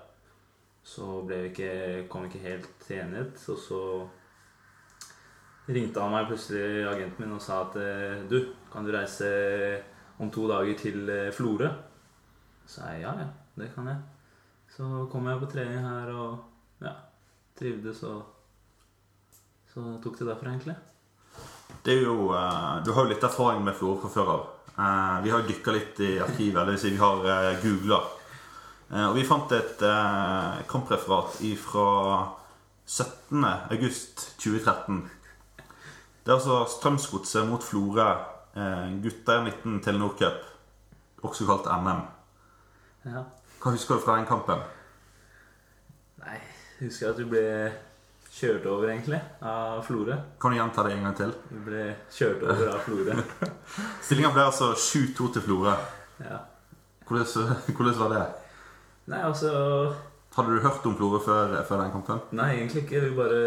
Så 0.86 1.22
ble 1.26 1.44
vi 1.44 1.52
ikke, 1.52 1.72
kom 2.10 2.26
vi 2.26 2.32
ikke 2.32 2.46
helt 2.46 2.70
til 2.86 3.02
enighet, 3.02 3.42
og 3.50 3.58
så 3.58 3.82
ringte 5.66 6.02
han 6.02 6.14
meg 6.14 6.28
plutselig, 6.30 6.86
agenten 6.86 7.26
min, 7.26 7.38
og 7.38 7.42
sa 7.42 7.64
at 7.66 7.78
eh, 7.82 8.26
du, 8.30 8.38
kan 8.70 8.86
du 8.86 8.94
reise 8.94 9.30
om 10.22 10.30
to 10.34 10.46
dager 10.50 10.78
til 10.78 11.10
eh, 11.10 11.32
Florø? 11.34 11.72
Så 12.66 12.80
sa 12.80 12.92
jeg 12.94 13.02
ja, 13.06 13.16
ja, 13.18 13.32
det 13.58 13.72
kan 13.74 13.90
jeg. 13.90 13.98
Så 14.76 15.08
kom 15.10 15.26
jeg 15.30 15.42
på 15.42 15.50
trening 15.50 15.86
her 15.86 16.14
og 16.14 16.55
ja, 16.86 16.96
trivdes 17.60 18.04
og 18.08 18.32
Så 19.75 19.82
tok 20.00 20.20
det 20.22 20.30
derfra, 20.30 20.54
egentlig. 20.54 20.75
Det 21.84 21.98
er 21.98 22.06
jo, 22.06 22.30
eh, 22.32 22.84
du 22.86 22.94
har 22.96 23.04
jo 23.04 23.12
litt 23.12 23.24
erfaring 23.27 23.63
med 23.65 23.75
Florø 23.75 23.98
fra 24.06 24.12
før 24.13 24.30
av. 24.32 24.46
Eh, 24.72 25.18
vi 25.25 25.34
har 25.34 25.44
dykka 25.44 25.74
litt 25.75 26.00
i 26.00 26.13
arkivet, 26.24 26.68
vil 26.70 26.77
si 26.80 26.94
vi 26.94 27.01
har 27.01 27.25
uh, 27.25 27.58
googla. 27.60 28.00
og 29.10 29.15
vi 29.18 29.25
fant 29.25 29.51
et 29.51 29.80
kampreferat 30.70 31.39
fra 31.58 31.88
17. 32.86 33.44
august 33.72 34.38
2013. 34.38 35.10
Det 36.24 36.32
er 36.32 36.36
altså 36.36 36.65
Strømsgodset 36.70 37.50
mot 37.50 37.63
Florø, 37.63 38.06
gutter 39.01 39.42
19 39.44 39.82
Telenor 39.82 40.13
Cup, 40.20 40.46
også 41.24 41.50
kalt 41.50 41.65
NM. 41.65 42.06
Ja. 43.10 43.25
Hva 43.60 43.74
husker 43.74 43.98
du 43.98 44.06
fra 44.06 44.20
den 44.20 44.30
kampen? 44.30 44.62
Husker 46.79 47.12
at 47.13 47.20
vi 47.22 47.27
ble 47.32 47.44
kjørt 48.36 48.65
over, 48.67 48.89
egentlig, 48.91 49.20
av 49.48 49.79
Florø. 49.88 50.17
Kan 50.41 50.51
du 50.51 50.58
gjenta 50.58 50.84
det 50.84 50.96
en 50.96 51.05
gang 51.08 51.13
til? 51.15 51.32
Vi 51.51 51.62
ble 51.70 51.84
kjørt 52.12 52.41
over 52.44 52.72
av 52.74 52.82
Florø. 52.84 53.15
Stillinga 54.05 54.34
ble 54.36 54.44
altså 54.50 54.74
7-2 54.75 55.29
til 55.38 55.46
Florø. 55.46 55.75
Ja. 56.25 56.41
Hvordan, 57.08 57.55
hvordan 57.77 57.98
var 58.01 58.12
det? 58.15 58.25
Nei, 59.13 59.22
altså 59.22 59.51
Hadde 60.36 60.51
du 60.51 60.63
hørt 60.65 60.84
om 60.89 60.96
Florø 61.00 61.20
før, 61.24 61.53
før 61.63 61.79
den 61.86 61.94
kampen? 61.94 62.20
Nei, 62.36 62.50
egentlig 62.58 62.82
ikke. 62.84 63.03
Vi 63.05 63.13
bare 63.15 63.38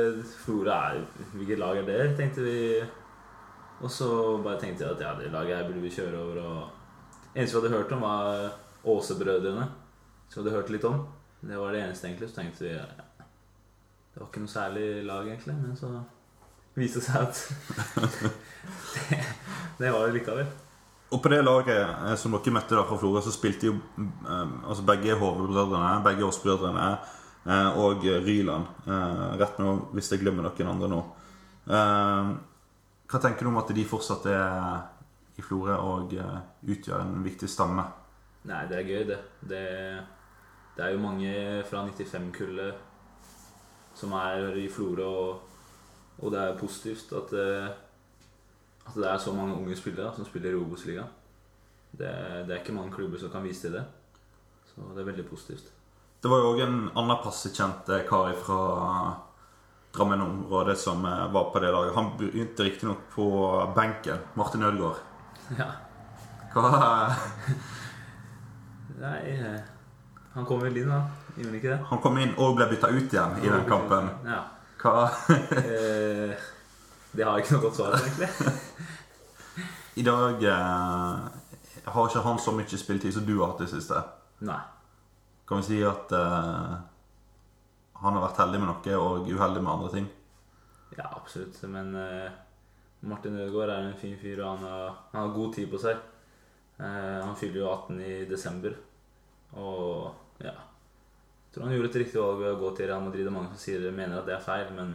Florø 0.46 0.72
er 0.72 1.02
Hvilket 1.34 1.60
lag 1.60 1.82
er 1.82 1.84
det? 1.90 1.98
tenkte 2.16 2.46
vi. 2.46 2.54
Og 3.82 3.90
så 3.92 4.08
bare 4.44 4.56
tenkte 4.62 4.86
jeg 4.86 4.94
at 4.96 5.02
ja, 5.04 5.10
det 5.18 5.28
laget 5.34 5.58
her 5.58 5.66
burde 5.68 5.82
vi 5.84 5.92
kjøre 5.92 6.16
over. 6.22 6.40
Og 6.40 7.36
eneste 7.36 7.58
vi 7.58 7.66
hadde 7.66 7.76
hørt 7.76 7.92
om, 7.92 8.06
var 8.06 8.48
Aasebrødrene. 8.88 9.68
Som 10.30 10.40
vi 10.40 10.48
hadde 10.48 10.56
hørt 10.62 10.72
litt 10.72 10.88
om. 10.88 11.02
Det 11.44 11.60
var 11.60 11.76
det 11.76 11.82
eneste, 11.84 12.08
egentlig. 12.08 12.30
Så 12.32 12.40
tenkte 12.40 12.64
vi 12.64 12.72
ja, 12.72 12.86
Det 14.18 14.24
var 14.24 14.30
ikke 14.32 14.40
noe 14.42 14.50
særlig 14.50 14.86
lag, 15.06 15.28
egentlig. 15.30 15.54
Men 15.54 15.76
så 15.78 15.88
viste 16.74 16.98
det 16.98 17.04
seg 17.06 17.22
at 17.22 17.36
det, 17.94 19.18
det 19.78 19.92
var 19.94 20.08
det 20.08 20.16
likevel. 20.16 20.48
Og 21.14 21.22
på 21.22 21.30
det 21.30 21.38
laget 21.44 21.84
eh, 21.84 22.16
som 22.18 22.34
dere 22.34 22.54
møtte 22.56 22.74
da 22.74 22.82
fra 22.88 22.98
Florø, 22.98 23.22
så 23.22 23.30
spilte 23.30 23.70
jo 23.70 23.76
eh, 23.78 24.56
altså 24.66 24.82
begge 24.88 25.14
Hove-brødrene, 25.20 25.92
begge 26.02 26.26
Aas-brødrene 26.26 26.88
eh, 27.46 27.78
og 27.78 28.02
Ryland. 28.26 28.66
Rett 29.38 29.62
nå 29.62 29.76
hvis 29.94 30.10
jeg 30.10 30.24
glemmer 30.24 30.48
noen 30.48 30.72
andre 30.74 30.90
nå. 30.96 31.00
Hva 31.68 33.22
tenker 33.22 33.46
du 33.46 33.52
om 33.52 33.62
at 33.62 33.70
de 33.70 33.86
fortsatt 33.86 34.26
er 34.34 35.38
i 35.38 35.46
Florø 35.46 35.78
og 35.78 36.18
utgjør 36.18 37.06
en 37.06 37.22
viktig 37.22 37.46
stamme? 37.54 37.86
Nei, 38.50 38.66
det 38.66 38.80
er 38.80 38.90
gøy, 38.90 39.06
det. 39.14 39.22
Det, 39.46 39.64
det 40.74 40.84
er 40.88 40.96
jo 40.96 41.06
mange 41.06 41.32
fra 41.70 41.86
95-kullet 41.86 42.87
som 43.98 44.14
er 44.14 44.54
i 44.58 44.68
Florø, 44.70 45.06
og, 45.06 45.40
og 46.22 46.32
det 46.32 46.40
er 46.40 46.58
positivt 46.58 47.12
at, 47.18 47.32
eh, 47.34 47.70
at 48.86 48.94
det 48.96 49.08
er 49.10 49.22
så 49.22 49.34
mange 49.34 49.56
unge 49.58 49.76
spillere 49.76 50.12
som 50.16 50.26
spiller 50.26 50.54
i 50.54 50.60
Obos-ligaen. 50.60 51.10
Det, 51.90 52.10
det 52.46 52.52
er 52.52 52.60
ikke 52.60 52.76
mange 52.76 52.94
klubber 52.94 53.18
som 53.18 53.32
kan 53.32 53.44
vise 53.46 53.66
til 53.66 53.78
det. 53.78 53.84
Så 54.68 54.86
det 54.94 55.02
er 55.02 55.10
veldig 55.10 55.26
positivt. 55.26 55.72
Det 56.22 56.30
var 56.30 56.42
jo 56.42 56.52
òg 56.52 56.62
en 56.64 56.78
annen 56.98 57.22
passekjent 57.24 57.90
eh, 57.94 58.06
kar 58.08 58.34
fra 58.44 58.60
Drammen-området 59.96 60.76
som 60.78 61.04
eh, 61.08 61.26
var 61.34 61.50
på 61.52 61.62
det 61.64 61.72
laget. 61.74 61.96
Han 61.96 62.12
begynte 62.20 62.66
riktignok 62.66 63.06
på 63.14 63.28
benken. 63.74 64.22
Martin 64.38 64.66
Ødegaard. 64.68 65.02
Ja. 65.58 65.72
Hva 66.54 66.70
Nei, 68.98 69.20
han 70.34 70.46
kom 70.46 70.58
vel 70.62 70.80
inn, 70.80 70.90
da. 70.90 71.27
Gjorde 71.38 71.50
han 71.52 71.58
ikke 71.60 71.70
det? 71.70 71.80
Han 71.88 72.00
kom 72.02 72.16
inn 72.18 72.32
og 72.34 72.56
ble 72.58 72.66
bytta 72.72 72.88
ut 72.90 73.12
igjen 73.14 73.36
i 73.38 73.50
den 73.50 73.66
kampen. 73.68 74.08
Ja. 74.26 74.40
Hva 74.82 74.94
Eh, 75.30 76.34
det 77.12 77.24
har 77.24 77.38
jeg 77.38 77.44
ikke 77.44 77.54
noe 77.56 77.64
godt 77.64 77.78
svar 77.78 77.94
på, 77.94 78.00
egentlig. 78.04 78.54
I 80.02 80.04
dag 80.06 80.42
eh, 80.50 81.86
har 81.94 82.10
ikke 82.10 82.24
han 82.26 82.42
så 82.42 82.54
mye 82.54 82.80
spilletid 82.82 83.14
som 83.14 83.26
du 83.26 83.36
har 83.38 83.52
hatt 83.52 83.62
i 83.62 83.68
det 83.68 83.72
siste. 83.72 84.02
Nei. 84.46 84.58
Kan 85.48 85.62
vi 85.62 85.68
si 85.70 85.80
at 85.86 86.12
eh, 86.14 86.74
han 88.02 88.18
har 88.18 88.26
vært 88.26 88.42
heldig 88.42 88.62
med 88.62 88.70
noe 88.72 89.00
og 89.00 89.30
uheldig 89.30 89.62
med 89.64 89.72
andre 89.72 89.90
ting? 89.94 90.10
Ja, 90.98 91.08
absolutt. 91.14 91.62
Men 91.70 91.94
eh, 91.98 92.30
Martin 93.08 93.38
Ødegaard 93.38 93.76
er 93.76 93.88
en 93.88 93.98
fin 93.98 94.18
fyr, 94.20 94.42
og 94.42 94.56
han 94.56 94.66
har, 94.68 95.02
han 95.14 95.22
har 95.22 95.36
god 95.38 95.54
tid 95.54 95.70
på 95.70 95.82
seg. 95.86 96.02
Eh, 96.78 97.18
han 97.22 97.38
fyller 97.38 97.62
jo 97.62 97.70
18 97.72 98.02
i 98.02 98.16
desember. 98.30 98.74
Og 99.58 100.42
ja 100.44 100.58
tror 101.54 101.64
han 101.66 101.76
gjorde 101.76 101.90
et 101.92 102.00
riktig 102.02 102.20
valg 102.20 102.42
ved 102.42 102.52
å 102.52 102.58
gå 102.60 102.72
til 102.76 102.90
Real 102.90 103.04
Madrid. 103.04 103.24
Det 103.24 103.30
er 103.32 103.36
mange 103.38 103.52
som 103.54 103.62
sier 103.62 103.84
det, 103.84 103.94
mener 103.96 104.20
at 104.20 104.28
det 104.28 104.36
er 104.36 104.44
feil, 104.44 104.68
men 104.76 104.92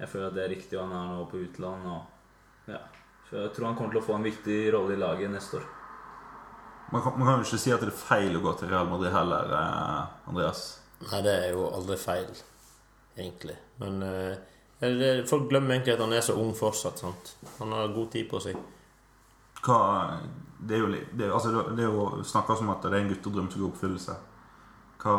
jeg 0.00 0.08
føler 0.08 0.30
at 0.30 0.38
det 0.38 0.44
er 0.44 0.54
riktig, 0.54 0.78
og 0.78 0.86
han 0.86 0.96
er 0.96 1.12
nå 1.12 1.26
på 1.30 1.42
utland. 1.44 1.90
Og, 1.92 2.72
ja. 2.72 2.80
Så 3.28 3.38
jeg 3.44 3.52
tror 3.56 3.68
han 3.68 3.76
kommer 3.78 3.94
til 3.94 4.02
å 4.02 4.06
få 4.08 4.16
en 4.16 4.26
viktig 4.26 4.58
rolle 4.74 4.96
i 4.96 5.00
laget 5.00 5.32
neste 5.32 5.60
år. 5.60 5.66
Man 6.90 7.02
kan, 7.04 7.18
man 7.18 7.28
kan 7.28 7.42
jo 7.42 7.46
ikke 7.46 7.62
si 7.62 7.70
at 7.70 7.82
det 7.84 7.92
er 7.92 7.98
feil 7.98 8.38
å 8.38 8.42
gå 8.42 8.54
til 8.58 8.72
Real 8.72 8.88
Madrid 8.90 9.12
heller, 9.14 9.52
eh, 9.54 10.30
Andreas. 10.32 10.64
Nei, 11.04 11.20
det 11.22 11.34
er 11.44 11.52
jo 11.54 11.68
aldri 11.70 11.98
feil, 12.00 12.32
egentlig. 13.14 13.54
Men 13.78 14.02
eh, 14.02 14.40
det, 14.80 15.12
folk 15.30 15.46
glemmer 15.52 15.76
egentlig 15.76 15.94
at 15.94 16.02
han 16.02 16.16
er 16.16 16.24
så 16.24 16.34
ung 16.40 16.50
fortsatt. 16.56 16.98
sant? 16.98 17.34
Han 17.60 17.76
har 17.76 17.92
god 17.94 18.10
tid 18.16 18.26
på 18.32 18.40
seg. 18.42 18.58
Hva, 19.60 19.78
det 20.58 20.76
er 20.76 20.82
jo, 20.82 20.90
det, 20.90 21.28
altså, 21.28 21.52
det 21.76 21.84
er 21.84 21.92
jo 21.92 22.24
snakkes 22.26 22.64
om 22.64 22.72
at 22.74 22.82
det 22.88 22.94
er 22.94 23.04
en 23.04 23.12
guttedrøm 23.12 23.52
som 23.52 23.60
går 23.60 23.68
i 23.68 23.70
oppfyllelse. 23.70 24.16
Hva, 25.00 25.16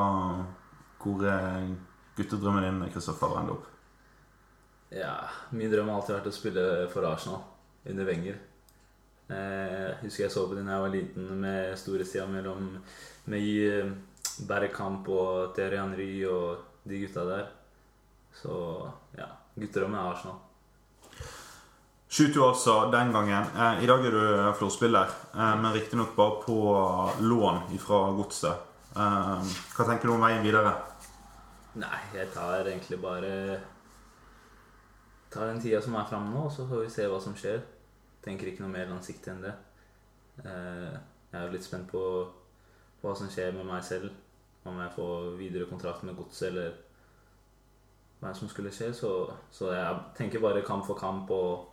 hvor 1.02 1.26
er 1.26 1.72
guttedrømmen 2.18 2.66
din, 2.68 2.92
Kristoffer 2.94 3.40
Endop? 3.40 3.66
Ja, 4.92 5.16
min 5.56 5.72
drøm 5.72 5.90
har 5.90 6.02
alltid 6.02 6.18
vært 6.18 6.30
å 6.30 6.36
spille 6.36 6.66
for 6.92 7.08
Arsenal 7.08 7.42
under 7.90 8.06
Wenger. 8.10 8.38
Eh, 9.32 9.88
Jeg 9.88 9.98
husker 10.04 10.26
jeg 10.26 10.34
så 10.34 10.46
på 10.48 10.58
den 10.58 10.68
da 10.68 10.76
jeg 10.78 10.86
var 10.86 10.94
liten, 10.96 11.28
med 11.42 11.78
storhetstida 11.80 12.28
mellom 12.28 12.68
med 13.32 13.48
eh, 13.64 13.92
Bergkamp 14.48 15.08
og 15.10 15.56
Thierry 15.56 15.80
Henry 15.80 16.12
og 16.28 16.66
de 16.84 17.00
gutta 17.06 17.26
der. 17.30 17.46
Så 18.36 18.54
ja, 19.18 19.30
gutterommet 19.56 20.02
er 20.02 20.12
Arsenal. 20.14 20.40
22 22.12 22.42
år 22.44 22.50
altså 22.52 22.74
den 22.92 23.14
gangen. 23.16 23.48
Eh, 23.56 23.84
I 23.86 23.88
dag 23.88 24.06
er 24.06 24.12
du 24.18 24.26
florspiller, 24.60 25.08
eh, 25.34 25.56
men 25.64 25.72
riktignok 25.74 26.12
bare 26.18 26.44
på 26.44 26.60
lån 27.24 27.64
fra 27.80 28.04
godset. 28.20 28.68
Eh, 28.92 29.52
hva 29.76 29.86
tenker 29.88 30.10
du 30.10 30.14
om 30.16 30.24
veien 30.26 30.44
videre? 30.44 30.74
Nei, 31.80 32.00
jeg 32.14 32.28
tar 32.34 32.68
egentlig 32.68 32.98
bare 33.02 33.60
Tar 35.32 35.48
den 35.48 35.62
tida 35.64 35.80
som 35.80 35.96
er 35.96 36.08
framme 36.10 36.34
nå, 36.34 36.42
og 36.50 36.52
så 36.52 36.66
får 36.68 36.82
vi 36.84 36.90
se 36.92 37.06
hva 37.08 37.20
som 37.24 37.36
skjer. 37.40 37.62
Tenker 38.26 38.50
ikke 38.52 38.66
noe 38.66 38.74
mer 38.74 38.90
langsiktig 38.92 39.32
enn 39.32 39.46
det. 39.46 39.54
Eh, 40.44 40.98
Jeg 41.32 41.40
er 41.40 41.46
jo 41.46 41.54
litt 41.54 41.64
spent 41.64 41.88
på 41.88 42.02
hva 43.02 43.14
som 43.16 43.30
skjer 43.32 43.54
med 43.56 43.64
meg 43.70 43.84
selv. 43.88 44.10
Om 44.68 44.82
jeg 44.84 44.92
får 44.98 45.30
videre 45.40 45.70
kontrakt 45.70 46.04
med 46.04 46.18
Godset, 46.20 46.50
eller 46.52 46.74
hva 48.20 48.34
som 48.36 48.50
skulle 48.52 48.74
skje. 48.76 48.92
Så, 48.94 49.12
så 49.56 49.72
jeg 49.72 50.02
tenker 50.20 50.44
bare 50.44 50.66
kamp 50.68 50.84
for 50.86 51.00
kamp 51.00 51.32
og 51.32 51.70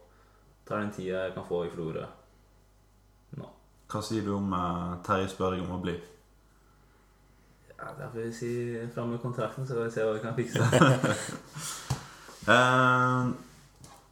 tar 0.64 0.78
den 0.84 0.94
tida 0.94 1.24
jeg 1.26 1.34
kan 1.34 1.48
få 1.48 1.64
i 1.66 1.72
Florø 1.74 2.06
nå. 3.36 3.50
Hva 3.90 4.00
sier 4.04 4.22
du 4.22 4.36
om 4.36 4.54
eh, 4.54 4.94
Terje 5.02 5.28
spør 5.34 5.56
deg 5.56 5.66
om 5.66 5.74
å 5.74 5.82
bli? 5.82 5.98
Ja, 7.78 7.92
Da 7.98 8.08
får 8.12 8.18
vi 8.18 8.32
si 8.34 8.88
fram 8.94 9.10
med 9.14 9.20
kontrakten, 9.22 9.66
så 9.66 9.74
får 9.74 9.84
vi 9.84 9.90
se 9.94 10.04
hva 10.06 10.14
vi 10.16 10.24
kan 10.24 10.38
fikse. 10.38 10.62
Eh, 12.48 13.24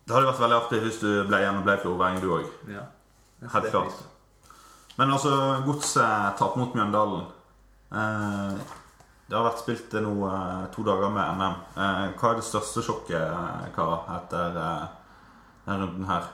det 0.05 0.13
hadde 0.13 0.27
vært 0.29 0.41
veldig 0.43 0.57
artig 0.59 0.79
hvis 0.83 0.99
du 1.01 1.07
ble 1.25 1.39
igjen 1.41 1.57
og 1.57 1.63
ble 1.65 1.77
fjordværing, 1.81 2.19
du 2.21 2.27
òg. 2.35 2.51
Ja. 2.69 2.83
Helt 3.55 3.71
klart. 3.73 4.03
Men 4.99 5.15
altså, 5.15 5.31
godset 5.65 6.37
taper 6.37 6.61
mot 6.61 6.75
Mjøndalen. 6.77 7.23
Eh, 7.97 8.59
Det 9.27 9.35
har 9.39 9.47
vært 9.49 9.63
spilt 9.65 9.97
nå 10.05 10.13
eh, 10.29 10.67
to 10.75 10.85
dager 10.85 11.09
med 11.17 11.41
NM. 11.41 11.57
Eh, 11.81 12.03
hva 12.21 12.29
er 12.35 12.37
det 12.43 12.45
største 12.51 12.85
sjokket, 12.85 13.73
karer, 13.75 14.05
etter 14.19 14.53
denne 14.59 15.79
runden 15.81 16.05
her? 16.13 16.29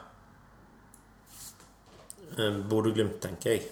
Bodø-Glimt, 2.68 3.20
tenker 3.22 3.54
jeg. 3.54 3.70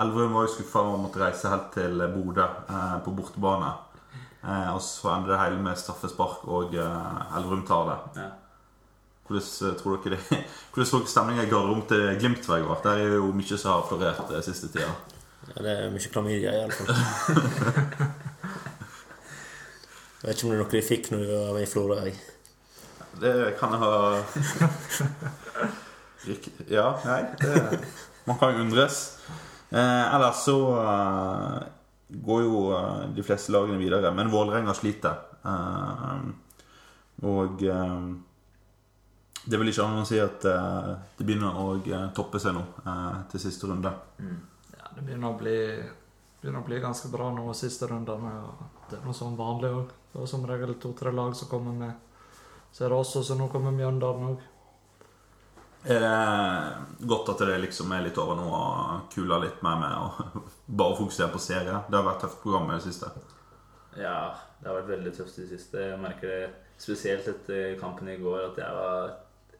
Elverum 0.00 0.32
var 0.34 0.46
jo 0.46 0.54
skuffa 0.56 0.82
og 0.82 1.02
måtte 1.04 1.20
reise 1.22 1.50
helt 1.52 1.68
til 1.76 2.00
Bodø 2.14 2.44
eh, 2.44 2.96
på 3.04 3.12
bortebane. 3.14 3.72
Eh, 4.42 4.70
og 4.74 4.80
så 4.82 5.12
ender 5.14 5.34
det 5.34 5.42
hele 5.42 5.60
med 5.62 5.78
straffespark, 5.78 6.42
og 6.50 6.74
eh, 6.74 7.36
Elverum 7.38 7.62
tar 7.68 7.84
det. 7.90 7.98
Ja. 8.22 8.30
Hvordan 9.28 9.70
eh, 9.70 9.76
tror 9.80 9.96
dere 10.04 10.16
det 10.16 10.20
Hvordan 10.74 10.90
tror 10.90 10.98
dere 10.98 11.08
stemningen 11.08 11.46
i 11.46 11.50
garderoben 11.50 11.86
til 11.88 12.18
Glimt 12.20 12.48
var 12.48 12.58
i? 12.58 12.66
Der 12.84 12.90
er 12.90 13.14
jo 13.14 13.32
mye 13.32 13.56
som 13.56 13.70
har 13.70 13.86
florert 13.88 14.30
eh, 14.30 14.42
siste 14.44 14.68
tida. 14.68 14.90
Ja, 15.54 15.62
det 15.62 15.72
er 15.78 15.90
mye 15.92 16.10
klamydia, 16.12 16.52
iallfall. 16.58 16.88
Jeg 20.24 20.30
vet 20.30 20.36
ikke 20.38 20.46
om 20.46 20.50
det 20.50 20.56
er 20.56 20.62
noe 20.62 20.72
de 20.72 20.80
fikk 20.80 21.10
når 21.12 21.18
vi 21.20 21.26
var 21.36 21.58
i 21.60 21.66
Florø. 21.68 21.96
Det 23.20 23.32
kan 23.58 23.74
jeg 23.74 23.80
ha 23.82 23.92
Ja, 26.78 26.86
nei 27.04 27.18
det... 27.42 27.82
Man 28.24 28.38
kan 28.40 28.54
jo 28.54 28.62
undres. 28.64 29.18
Eh, 29.74 30.14
ellers 30.14 30.36
så 30.36 30.58
eh, 30.80 31.62
går 32.08 32.42
jo 32.42 32.58
eh, 32.76 33.08
de 33.16 33.22
fleste 33.26 33.50
lagene 33.52 33.80
videre, 33.80 34.12
men 34.14 34.30
Vålerenga 34.30 34.74
sliter. 34.74 35.16
Eh, 35.42 36.20
og 37.26 37.64
eh, 37.66 38.04
det 39.44 39.58
vil 39.60 39.72
ikke 39.72 39.88
annet 39.88 40.04
å 40.04 40.08
si 40.08 40.20
at 40.22 40.46
eh, 40.46 40.92
det 41.18 41.26
begynner 41.26 41.58
å 41.58 41.74
toppe 42.14 42.38
seg 42.38 42.54
nå 42.54 42.62
til 43.32 43.42
siste 43.42 43.66
runde. 43.68 43.90
Mm. 44.22 44.38
Ja, 44.78 44.94
det 44.94 45.02
begynner 45.08 45.34
å 45.34 45.40
bli, 45.42 45.58
begynner 46.38 46.62
å 46.62 46.68
bli 46.70 46.80
ganske 46.84 47.10
bra 47.10 47.32
nå 47.34 47.50
siste 47.58 47.90
rundene. 47.90 48.32
Det 48.86 49.00
er 49.00 49.04
noe 49.04 49.16
sånn 49.16 49.34
vanlig 49.36 49.74
òg. 49.74 49.92
Det 50.12 50.22
er 50.22 50.30
som 50.30 50.46
regel 50.46 50.78
to-tre 50.78 51.10
lag 51.10 51.34
som 51.34 51.50
kommer 51.50 51.74
med. 51.74 51.98
Så 52.70 52.86
er 52.86 52.94
det 52.94 53.02
også, 53.02 53.26
så 53.26 53.34
nå 53.38 53.50
kommer 53.50 53.74
Mjøndalen 53.74 54.36
òg. 54.36 54.50
Er 55.84 56.00
det 56.00 57.06
godt 57.08 57.28
at 57.34 57.42
det 57.44 57.60
liksom 57.60 57.92
er 57.92 58.06
litt 58.06 58.18
over 58.20 58.38
nå 58.38 58.44
og 58.48 59.08
kuler 59.12 59.42
litt 59.42 59.60
mer 59.64 59.80
med 59.82 59.96
å 60.00 60.42
bare 60.80 60.96
fokusere 60.96 61.32
på 61.34 61.42
serie? 61.42 61.82
Det 61.88 61.98
har 61.98 62.06
vært 62.06 62.24
tøft 62.24 62.40
program 62.42 62.70
i 62.70 62.78
det 62.78 62.86
siste. 62.86 63.10
Ja, 63.98 64.32
det 64.60 64.70
har 64.70 64.78
vært 64.80 64.94
veldig 64.94 65.12
tøft 65.16 65.38
i 65.38 65.44
det 65.44 65.58
siste. 65.58 65.82
Jeg 65.90 66.00
merker 66.00 66.32
det 66.32 66.44
spesielt 66.80 67.28
etter 67.30 67.76
kampen 67.80 68.08
i 68.08 68.16
går, 68.20 68.48
at 68.48 68.62
jeg 68.62 68.78
var 68.78 69.12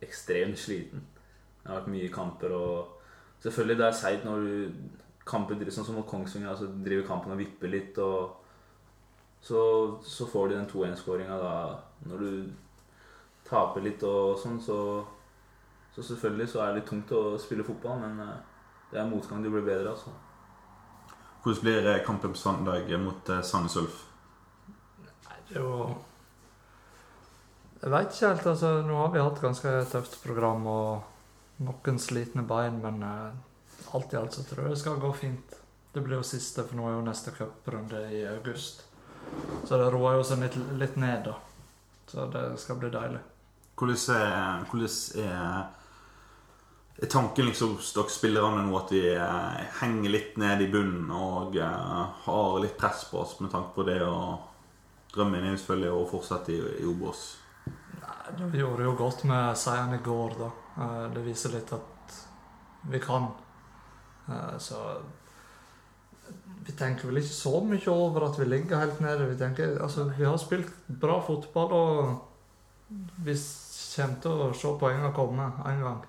ekstremt 0.04 0.58
sliten. 0.58 1.04
Det 1.60 1.70
har 1.70 1.82
vært 1.82 1.94
mye 1.94 2.12
kamper 2.12 2.58
og 2.58 2.90
Selvfølgelig 3.44 3.76
det 3.76 3.84
er 3.84 3.96
seigt 3.98 4.22
når 4.24 4.44
du 4.46 5.00
kamper 5.28 5.58
sånn 5.68 5.84
som 5.84 5.98
mot 5.98 6.06
Kongsvinger, 6.08 6.48
altså 6.48 6.70
driver 6.84 7.04
kampen 7.04 7.34
og 7.34 7.40
vipper 7.42 7.68
litt, 7.68 7.98
og 8.00 8.38
så, 9.44 9.60
så 10.00 10.24
får 10.30 10.48
du 10.48 10.54
den 10.54 10.70
2-1-skåringa 10.70 11.36
da 11.42 11.56
når 12.08 12.22
du 12.24 12.30
taper 13.44 13.84
litt 13.84 14.00
og 14.08 14.38
sånn, 14.40 14.56
så 14.64 14.78
så 15.94 16.02
selvfølgelig 16.02 16.48
så 16.50 16.60
er 16.60 16.72
det 16.72 16.80
litt 16.80 16.88
tungt 16.90 17.12
å 17.14 17.22
spille 17.38 17.66
fotball, 17.66 18.00
men 18.02 18.18
eh, 18.24 18.38
det 18.90 18.98
er 19.00 19.10
motgang 19.10 19.44
du 19.44 19.50
blir 19.52 19.62
bedre 19.66 19.92
av. 19.92 19.94
Altså. 19.94 20.10
Hvordan 21.44 21.62
blir 21.62 21.88
eh, 21.92 22.02
kampen 22.06 22.34
på 22.34 22.40
søndag 22.40 22.90
mot 23.02 23.30
eh, 23.30 23.42
Sandnes 23.46 23.76
Ulf? 23.78 24.00
Nei, 25.28 25.38
det 25.48 25.60
er 25.60 25.62
jo 25.62 25.76
Jeg 27.82 27.92
veit 27.92 28.14
ikke 28.14 28.30
helt. 28.32 28.46
altså 28.54 28.70
Nå 28.86 28.96
har 29.02 29.12
vi 29.12 29.22
hatt 29.22 29.42
ganske 29.42 29.74
tøft 29.92 30.16
program 30.24 30.66
og 30.66 31.60
noen 31.64 32.00
slitne 32.02 32.42
bein, 32.48 32.80
men 32.82 33.04
alt 33.04 34.14
i 34.14 34.18
alt 34.18 34.34
så 34.34 34.42
tror 34.48 34.64
jeg 34.64 34.74
det 34.74 34.80
skal 34.80 34.98
gå 34.98 35.12
fint. 35.14 35.54
Det 35.94 36.02
blir 36.02 36.18
jo 36.18 36.26
siste, 36.26 36.64
for 36.66 36.74
nå 36.74 36.88
er 36.88 36.96
jo 36.96 37.06
neste 37.06 37.30
cuprunde 37.36 38.00
i 38.10 38.24
august. 38.26 38.82
Så 39.68 39.78
det 39.78 39.92
roer 39.94 40.18
jo 40.18 40.24
seg 40.26 40.42
litt, 40.42 40.56
litt 40.80 40.96
ned, 40.98 41.28
da. 41.28 41.36
Så 42.10 42.26
det 42.32 42.42
skal 42.58 42.80
bli 42.80 42.90
deilig. 42.90 43.20
Hvordan 43.78 44.16
er, 44.16 44.64
hvordan 44.70 45.22
er, 45.22 45.62
er 47.02 47.10
tanken 47.10 47.46
liksom 47.46 47.76
hos 47.76 47.92
dere 47.96 48.12
spillerne 48.12 48.62
nå 48.64 48.74
at 48.78 48.92
vi 48.94 49.00
eh, 49.10 49.62
henger 49.80 50.12
litt 50.14 50.36
ned 50.38 50.62
i 50.62 50.68
bunnen 50.70 51.10
og 51.10 51.56
eh, 51.58 52.02
har 52.26 52.60
litt 52.62 52.76
press 52.78 53.04
på 53.10 53.18
oss 53.24 53.38
med 53.40 53.50
tanke 53.50 53.74
på 53.74 53.86
det 53.88 53.98
å 54.06 54.38
drømme 55.14 55.40
inn 55.40 55.50
jo 55.52 55.56
selvfølgelig 55.58 55.90
og 55.94 56.06
fortsette 56.10 56.54
i, 56.54 56.60
i 56.82 56.86
Obos. 56.90 57.24
Nei, 57.98 58.46
vi 58.52 58.62
gjorde 58.62 58.86
jo 58.86 58.94
godt 58.98 59.24
med 59.30 59.58
seieren 59.58 59.94
i 59.96 60.02
går, 60.04 60.38
da. 60.38 60.50
Eh, 60.78 61.02
Det 61.14 61.26
viser 61.26 61.54
litt 61.54 61.74
at 61.74 62.16
vi 62.90 63.00
kan. 63.02 63.28
Eh, 64.28 64.56
Så 64.58 64.80
vi 66.64 66.72
tenker 66.72 67.10
vel 67.10 67.20
ikke 67.20 67.34
så 67.36 67.60
mye 67.60 67.90
over 67.92 68.28
at 68.30 68.38
vi 68.40 68.46
ligger 68.48 68.80
helt 68.80 69.00
nede. 69.04 69.28
Vi 69.28 69.36
tenker, 69.36 69.76
altså, 69.82 70.06
vi 70.16 70.24
har 70.24 70.38
spilt 70.40 70.70
bra 70.88 71.18
fotball, 71.20 71.72
og 71.72 73.18
vi 73.26 73.34
kommer 73.34 74.20
til 74.22 74.44
å 74.46 74.52
se 74.56 74.72
poengene 74.80 75.12
komme 75.14 75.50
en 75.68 75.82
gang. 75.84 76.02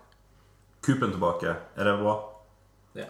Kupen 0.86 1.12
tilbake, 1.12 1.56
er 1.76 1.88
det 1.89 1.98
bra? 1.98 2.13
Ja. 2.93 3.10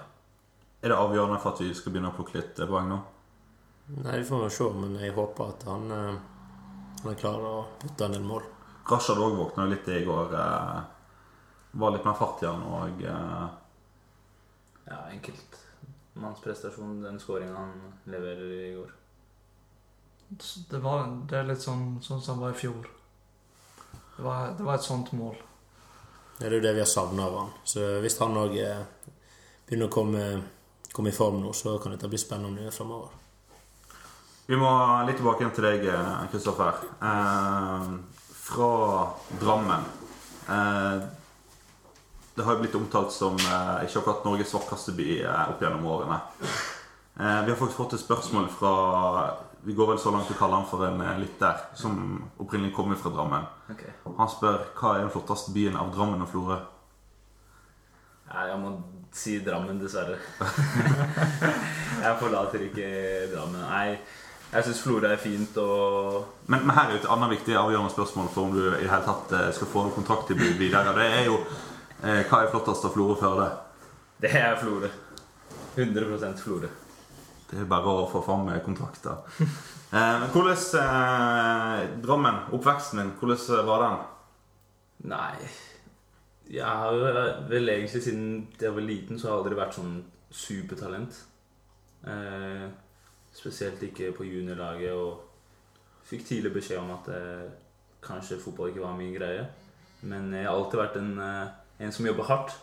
Er 0.82 0.94
det 0.94 0.96
avgjørende 0.96 1.42
for 1.44 1.52
at 1.52 1.60
vi 1.60 1.74
skal 1.76 1.92
begynne 1.92 2.14
å 2.14 2.16
plukke 2.16 2.38
litt 2.38 2.60
poeng 2.70 2.88
nå? 2.88 3.00
Nei, 4.00 4.20
vi 4.22 4.28
får 4.30 4.44
nå 4.46 4.50
se, 4.54 4.68
men 4.80 4.94
jeg 5.02 5.14
håper 5.14 5.50
at 5.52 5.66
han, 5.68 5.92
eh, 5.92 6.16
han 7.02 7.12
er 7.12 7.20
klar 7.20 7.44
å 7.44 7.56
putte 7.82 8.08
en 8.08 8.16
del 8.16 8.24
mål. 8.26 8.46
Rashad 8.90 9.20
òg 9.20 9.36
våkna 9.38 9.66
litt 9.68 9.90
i 9.92 10.06
går. 10.06 10.36
Eh, 10.40 10.80
var 11.82 11.92
litt 11.92 12.06
mer 12.08 12.16
fart 12.16 12.44
i 12.44 12.48
han 12.48 12.64
og 12.64 13.04
eh, 13.04 13.48
Ja, 14.86 15.00
enkeltmannsprestasjon, 15.12 17.02
den 17.04 17.20
skåringa 17.20 17.58
han 17.58 17.74
leverer 18.06 18.54
i 18.54 18.74
går. 18.78 18.94
Det, 20.70 20.80
var, 20.80 21.04
det 21.28 21.42
er 21.42 21.50
litt 21.50 21.62
sånn, 21.62 22.00
sånn 22.02 22.22
som 22.22 22.38
han 22.38 22.46
var 22.46 22.56
i 22.56 22.62
fjor. 22.62 22.88
Det 24.16 24.24
var, 24.24 24.56
det 24.56 24.64
var 24.64 24.80
et 24.80 24.88
sånt 24.88 25.12
mål. 25.18 25.36
Det 26.36 26.48
er 26.48 26.58
jo 26.58 26.64
det 26.64 26.74
vi 26.76 26.84
har 26.84 26.90
savna 26.90 27.28
av 27.30 27.38
han. 27.40 27.52
Så 27.64 27.84
hvis 28.04 28.18
han 28.20 28.36
òg 28.38 28.56
begynner 28.56 29.88
å 29.88 29.94
komme, 29.94 30.24
komme 30.92 31.14
i 31.14 31.16
form 31.16 31.40
nå, 31.44 31.54
så 31.56 31.78
kan 31.80 31.96
dette 31.96 32.10
bli 32.12 32.20
spennende 32.20 32.74
framover. 32.76 33.14
Vi 34.46 34.58
må 34.60 34.70
litt 35.08 35.18
tilbake 35.18 35.42
igjen 35.42 35.54
til 35.56 35.66
deg, 35.66 35.88
Kristoffer. 36.34 36.84
Eh, 37.02 37.88
fra 38.46 38.74
Drammen. 39.42 39.88
Eh, 40.50 41.06
det 42.36 42.44
har 42.44 42.58
jo 42.58 42.62
blitt 42.66 42.76
omtalt 42.76 43.14
som 43.16 43.38
eh, 43.40 43.86
ikke 43.88 44.02
akkurat 44.02 44.26
Norges 44.28 44.54
vakreste 44.54 44.94
by 44.98 45.08
eh, 45.24 45.44
opp 45.54 45.62
gjennom 45.64 45.86
årene. 45.88 46.20
Eh, 47.16 47.40
vi 47.46 47.54
har 47.54 47.56
faktisk 47.56 47.80
fått 47.80 47.96
et 47.96 48.04
spørsmål 48.04 48.50
fra 48.52 48.74
Vi 49.66 49.74
går 49.74 49.88
vel 49.88 50.00
så 50.00 50.12
langt 50.14 50.30
å 50.30 50.38
kalle 50.38 50.60
han 50.60 50.68
for 50.70 50.86
en 50.86 51.00
eh, 51.02 51.16
lytter, 51.24 51.64
som 51.74 51.96
opprinnelig 52.38 52.76
kommer 52.76 53.00
fra 53.02 53.10
Drammen. 53.10 53.48
Okay. 53.74 53.96
Han 54.06 54.30
spør 54.30 54.60
hva 54.78 54.92
er 54.94 55.06
den 55.08 55.14
flotteste 55.14 55.54
byen 55.56 55.80
av 55.82 55.90
Drammen 55.96 56.22
og 56.22 56.30
Florø. 56.30 56.60
Nei, 58.30 58.44
jeg 58.52 58.60
må 58.62 58.76
si 59.16 59.40
Drammen, 59.42 59.80
dessverre. 59.82 60.20
jeg 62.06 62.22
forlater 62.22 62.68
ikke 62.68 62.92
Drammen. 63.34 63.66
Nei, 63.66 63.98
jeg 64.52 64.70
syns 64.70 64.84
Florø 64.86 65.10
er 65.10 65.26
fint, 65.26 65.58
og 65.58 66.46
Men, 66.46 66.68
men 66.68 66.78
her 66.78 66.92
er 66.92 67.00
jo 67.00 67.02
et 67.02 67.12
annet 67.18 67.34
viktig 67.34 67.58
avgjørende 67.58 67.96
spørsmål 67.98 68.32
for 68.38 68.46
om 68.46 68.54
du 68.54 68.62
i 68.68 68.86
det 68.86 68.94
hele 68.94 69.04
tatt 69.10 69.34
eh, 69.34 69.52
skal 69.58 69.74
få 69.74 69.88
en 69.88 69.94
kontrakttilbud 69.98 70.62
videre. 70.62 70.94
Det 70.94 71.10
er 71.10 71.30
jo 71.32 71.42
eh, 71.42 72.22
hva 72.30 72.44
er 72.44 72.54
flottest 72.54 72.86
av 72.86 72.94
Florø 72.94 73.18
før 73.18 73.42
det? 73.42 73.52
det 74.30 74.38
er 74.46 74.58
Florø. 74.62 74.94
100% 75.76 76.46
Florø. 76.46 76.76
Det 77.52 77.62
er 77.62 77.70
bare 77.70 77.94
å 77.94 78.08
få 78.10 78.24
fram 78.26 78.50
eh, 78.50 78.64
kontrakter. 78.66 79.22
Eh, 79.96 80.16
men 80.20 80.32
hvordan 80.34 82.26
eh, 82.26 82.40
oppveksten 82.58 83.00
din, 83.00 83.12
hvordan 83.20 83.68
var 83.68 83.84
den? 83.84 84.00
Nei 85.06 85.36
Jeg 86.50 86.66
har 86.66 86.98
vel 87.50 87.70
egentlig 87.70 88.02
siden 88.04 88.26
jeg 88.60 88.74
var 88.74 88.82
liten, 88.82 89.20
så 89.20 89.28
har 89.28 89.36
jeg 89.36 89.44
aldri 89.44 89.60
vært 89.60 89.78
sånn 89.78 89.94
supertalent. 90.36 91.22
Eh, 92.06 92.66
spesielt 93.34 93.82
ikke 93.84 94.12
på 94.18 94.28
juniorlaget, 94.28 94.94
og 94.94 95.24
fikk 96.06 96.26
tidlig 96.28 96.54
beskjed 96.58 96.82
om 96.82 96.92
at 96.98 97.10
eh, 97.16 97.48
kanskje 98.06 98.42
fotball 98.42 98.70
ikke 98.74 98.84
var 98.84 98.98
min 98.98 99.16
greie. 99.16 99.48
Men 100.06 100.34
jeg 100.34 100.46
har 100.46 100.54
alltid 100.54 100.82
vært 100.82 101.00
en, 101.02 101.14
eh, 101.20 101.48
en 101.86 101.96
som 101.96 102.06
jobber 102.06 102.30
hardt, 102.30 102.58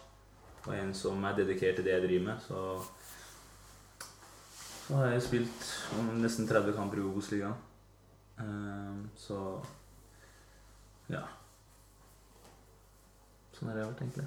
og 0.67 0.75
en 0.77 0.93
som 0.95 1.25
er 1.27 1.39
dedikert 1.41 1.79
til 1.79 1.87
det 1.89 1.97
jeg 1.97 2.07
driver 2.07 2.29
med. 2.29 2.45
Så, 2.47 2.61
så 4.83 4.99
har 4.99 5.13
jeg 5.13 5.27
spilt 5.27 5.69
nesten 6.19 6.49
30 6.49 6.75
kamper 6.77 7.01
i 7.01 7.05
Obos-ligaen. 7.07 7.55
Eh, 8.43 8.97
så 9.17 9.39
ja. 11.13 11.23
Sånn 13.57 13.71
har 13.71 13.79
det 13.79 13.87
vært, 13.87 14.03
egentlig. 14.03 14.27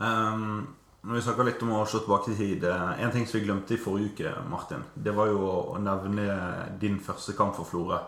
Um, 0.00 0.76
når 1.04 1.16
vi 1.16 1.22
snakker 1.24 1.48
litt 1.48 1.62
om 1.64 1.74
å 1.76 1.82
se 1.88 1.98
tilbake 2.00 2.32
i 2.32 2.36
tid 2.38 2.64
En 2.64 3.10
ting 3.12 3.26
som 3.28 3.36
vi 3.36 3.44
glemte 3.44 3.74
i 3.76 3.80
forrige 3.80 4.12
uke, 4.12 4.32
Martin, 4.48 4.84
det 4.94 5.12
var 5.16 5.28
jo 5.32 5.40
å 5.74 5.80
nevne 5.80 6.26
din 6.80 6.98
første 7.04 7.34
kamp 7.36 7.56
for 7.56 7.68
Florø. 7.68 8.00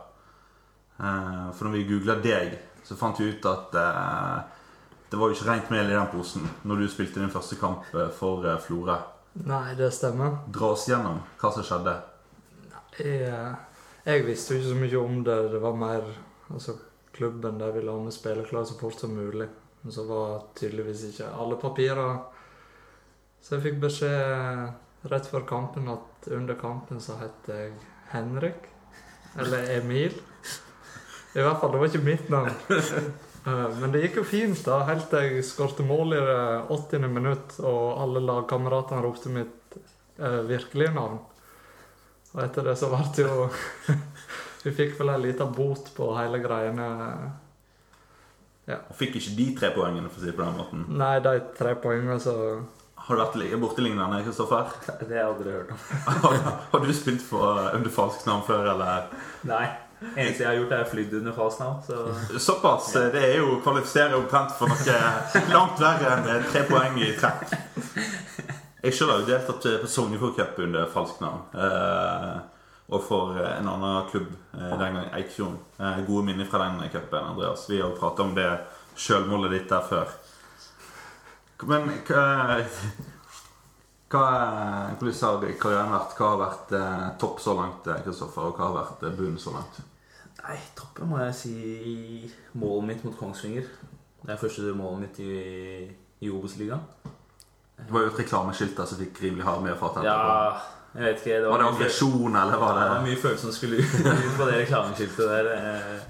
Eh, 0.99 1.47
for 1.57 1.67
når 1.67 1.79
vi 1.79 1.87
googla 1.89 2.19
deg, 2.23 2.59
så 2.85 2.99
fant 2.99 3.19
vi 3.21 3.31
ut 3.33 3.49
at 3.49 3.79
eh, 3.81 4.59
det 5.11 5.19
var 5.21 5.29
jo 5.29 5.37
ikke 5.37 5.49
rent 5.49 5.73
mel 5.73 5.91
i 5.91 5.97
den 5.97 6.13
posen 6.13 6.45
når 6.69 6.83
du 6.83 6.91
spilte 6.93 7.21
din 7.21 7.33
første 7.33 7.59
kamp 7.61 7.89
eh, 7.97 8.13
for 8.17 8.47
eh, 8.49 8.61
Florø. 8.61 8.99
Nei, 9.33 9.75
det 9.75 9.90
stemmer. 9.90 10.37
Dra 10.47 10.73
oss 10.75 10.88
gjennom 10.88 11.23
hva 11.40 11.51
som 11.55 11.64
skjedde. 11.64 11.95
Jeg, 12.99 13.29
eh, 13.29 13.55
jeg 14.05 14.27
visste 14.27 14.55
jo 14.55 14.61
ikke 14.61 14.73
så 14.73 14.81
mye 14.81 15.01
om 15.01 15.23
det. 15.25 15.38
Det 15.55 15.61
var 15.62 15.79
mer 15.81 16.11
altså, 16.53 16.77
klubben 17.16 17.59
der 17.61 17.73
ville 17.73 17.92
ha 17.92 18.03
med 18.03 18.12
spillerklar 18.12 18.66
så 18.68 18.77
fort 18.81 19.01
som 19.01 19.14
mulig. 19.16 19.49
Men 19.83 19.92
så 19.92 20.05
var 20.07 20.45
tydeligvis 20.55 21.09
ikke 21.09 21.27
alle 21.42 21.57
papirer 21.59 22.21
Så 23.42 23.57
jeg 23.57 23.62
fikk 23.64 23.81
beskjed 23.83 25.09
rett 25.11 25.27
før 25.27 25.42
kampen 25.49 25.88
at 25.90 26.29
under 26.31 26.55
kampen 26.55 27.01
så 27.03 27.16
het 27.18 27.49
jeg 27.51 27.73
Henrik. 28.12 28.68
Eller 29.40 29.79
Emil. 29.79 30.14
I 31.35 31.40
hvert 31.40 31.59
fall, 31.59 31.73
det 31.73 31.81
var 31.81 31.88
ikke 31.88 32.05
mitt 32.05 32.29
navn. 32.31 32.53
Eh, 33.47 33.69
Men 33.81 33.93
det 33.93 34.03
gikk 34.05 34.21
jo 34.21 34.25
fint 34.29 34.61
da, 34.67 34.83
helt 34.87 35.09
til 35.11 35.25
jeg 35.39 35.45
skårte 35.49 35.83
mål 35.87 36.15
i 36.15 36.21
det 36.23 36.41
80. 36.71 37.09
minutt, 37.11 37.57
og 37.61 38.01
alle 38.05 38.23
lagkameratene 38.23 39.03
ropte 39.03 39.33
mitt 39.35 39.77
eh, 40.19 40.41
virkelige 40.49 40.95
navn. 40.95 41.19
Og 42.33 42.43
etter 42.47 42.65
det 42.71 42.77
så 42.81 42.89
ble 42.93 43.03
det 43.17 43.27
jo 43.27 43.49
Vi 44.65 44.71
fikk 44.71 44.95
vel 45.01 45.11
en 45.11 45.25
liten 45.25 45.51
bot 45.57 45.89
på 45.97 46.13
hele 46.15 46.39
greiene. 46.39 46.85
Ja. 48.71 48.77
Og 48.89 48.95
fikk 48.95 49.17
ikke 49.19 49.33
de 49.35 49.47
tre 49.59 49.73
poengene, 49.75 50.07
for 50.07 50.21
å 50.21 50.23
si 50.23 50.31
det 50.31 50.37
på 50.39 50.45
den 50.47 50.55
måten. 50.61 50.85
Nei, 51.01 51.17
de 51.25 51.33
tre 51.59 51.73
poengene, 51.83 52.21
så 52.23 52.35
Har 53.03 53.17
du 53.19 53.23
vært 53.25 53.39
li- 53.41 53.57
bortelignende, 53.59 54.21
Kristoffer? 54.23 54.71
Det 55.01 55.09
har 55.09 55.17
jeg 55.19 55.27
aldri 55.33 55.55
hørt 55.57 55.73
om. 55.75 55.81
Har, 56.07 56.37
har 56.77 56.85
du 56.87 56.93
spilt 56.95 57.25
for, 57.27 57.59
under 57.75 57.91
falskt 57.91 58.29
navn 58.31 58.45
før, 58.47 58.69
eller? 58.77 59.09
Nei. 59.51 59.65
Eneste 60.17 60.43
jeg 60.43 60.49
har 60.49 60.59
gjort, 60.61 60.73
er 60.77 60.88
flydd 60.91 61.15
under 61.21 61.37
falskt 61.37 61.61
navn. 61.61 61.83
Så 61.87 62.38
Såpass. 62.47 62.93
Det 62.93 63.23
er 63.23 63.37
jo 63.41 63.59
kvalifiserer 63.65 64.17
omtrent 64.19 64.55
for 64.59 64.73
noe 64.73 65.53
langt 65.55 65.83
verre 65.83 66.17
enn 66.17 66.49
tre 66.51 66.65
poeng 66.71 66.99
i 67.03 67.12
trekk. 67.19 67.55
Jeg 68.83 68.97
selv 68.99 69.15
har 69.15 69.23
jo 69.23 69.29
deltatt 69.29 69.69
på 69.85 69.91
Sognefjord 69.91 70.59
under 70.65 70.88
falskt 70.91 71.21
navn. 71.23 71.45
Eh, 71.55 72.41
og 72.93 73.05
for 73.07 73.38
en 73.38 73.69
annen 73.71 74.09
klubb 74.11 74.27
eh, 74.59 74.73
den 74.73 74.83
gangen, 74.83 75.12
Eikfjorden. 75.17 75.61
Eh, 75.79 76.03
gode 76.09 76.27
minner 76.27 76.49
fra 76.51 76.65
den 76.67 76.91
cupen, 76.91 77.25
Andreas. 77.25 77.69
Vi 77.71 77.81
har 77.81 77.88
jo 77.88 77.97
pratet 78.01 78.27
om 78.27 78.35
det 78.35 78.51
sjølmålet 78.99 79.55
ditt 79.55 79.71
der 79.71 79.87
før. 79.87 80.11
Men 81.62 81.87
hva, 82.09 82.59
hva 84.11 84.27
Hvordan 84.99 85.15
har 85.23 85.55
karrieren 85.62 85.95
vært? 85.95 86.17
Hva 86.19 86.33
har 86.33 86.41
vært 86.43 86.75
eh, 86.77 87.07
topp 87.23 87.41
så 87.41 87.55
langt, 87.57 87.87
eh, 87.87 88.03
Kristoffer? 88.05 88.51
Og 88.51 88.59
hva 88.59 88.69
har 88.69 88.79
vært 88.81 89.07
eh, 89.07 89.15
bunn 89.17 89.38
så 89.41 89.55
langt? 89.55 89.79
Nei, 90.43 90.59
toppen 90.77 91.09
må 91.09 91.19
jeg 91.23 91.35
si 91.39 91.55
målet 92.59 92.87
mitt 92.89 93.05
mot 93.07 93.17
Kongsvinger. 93.19 93.67
Det 94.23 94.33
er 94.35 94.41
første 94.41 94.73
målet 94.75 95.01
mitt 95.05 95.21
i, 95.23 95.95
i 96.27 96.31
Obos-ligaen. 96.31 96.83
Det 97.83 97.91
var 97.91 98.05
jo 98.07 98.11
et 98.13 98.19
reklameskilt 98.23 98.77
der 98.79 98.87
som 98.91 98.99
fikk 98.99 99.21
rimelig 99.23 99.45
hard 99.47 99.63
medfart. 99.65 99.97
etterpå. 99.99 100.07
Ja, 100.07 100.61
jeg 100.95 101.05
vet 101.07 101.23
ikke. 101.23 101.39
Det 101.43 101.49
Var 101.51 101.59
det 101.63 101.67
mye- 101.67 101.75
aggresjon, 101.77 102.37
eller 102.43 102.59
var 102.63 102.75
det 102.79 102.83
det 102.83 102.91
var 102.97 103.07
mye 103.07 103.21
følelser 103.23 103.47
som 103.49 103.57
skulle 103.57 103.79
ut 103.83 104.37
på 104.39 104.47
det 104.51 104.59
reklameskiltet 104.65 105.33
der. 105.33 105.53
Eh, 105.57 106.01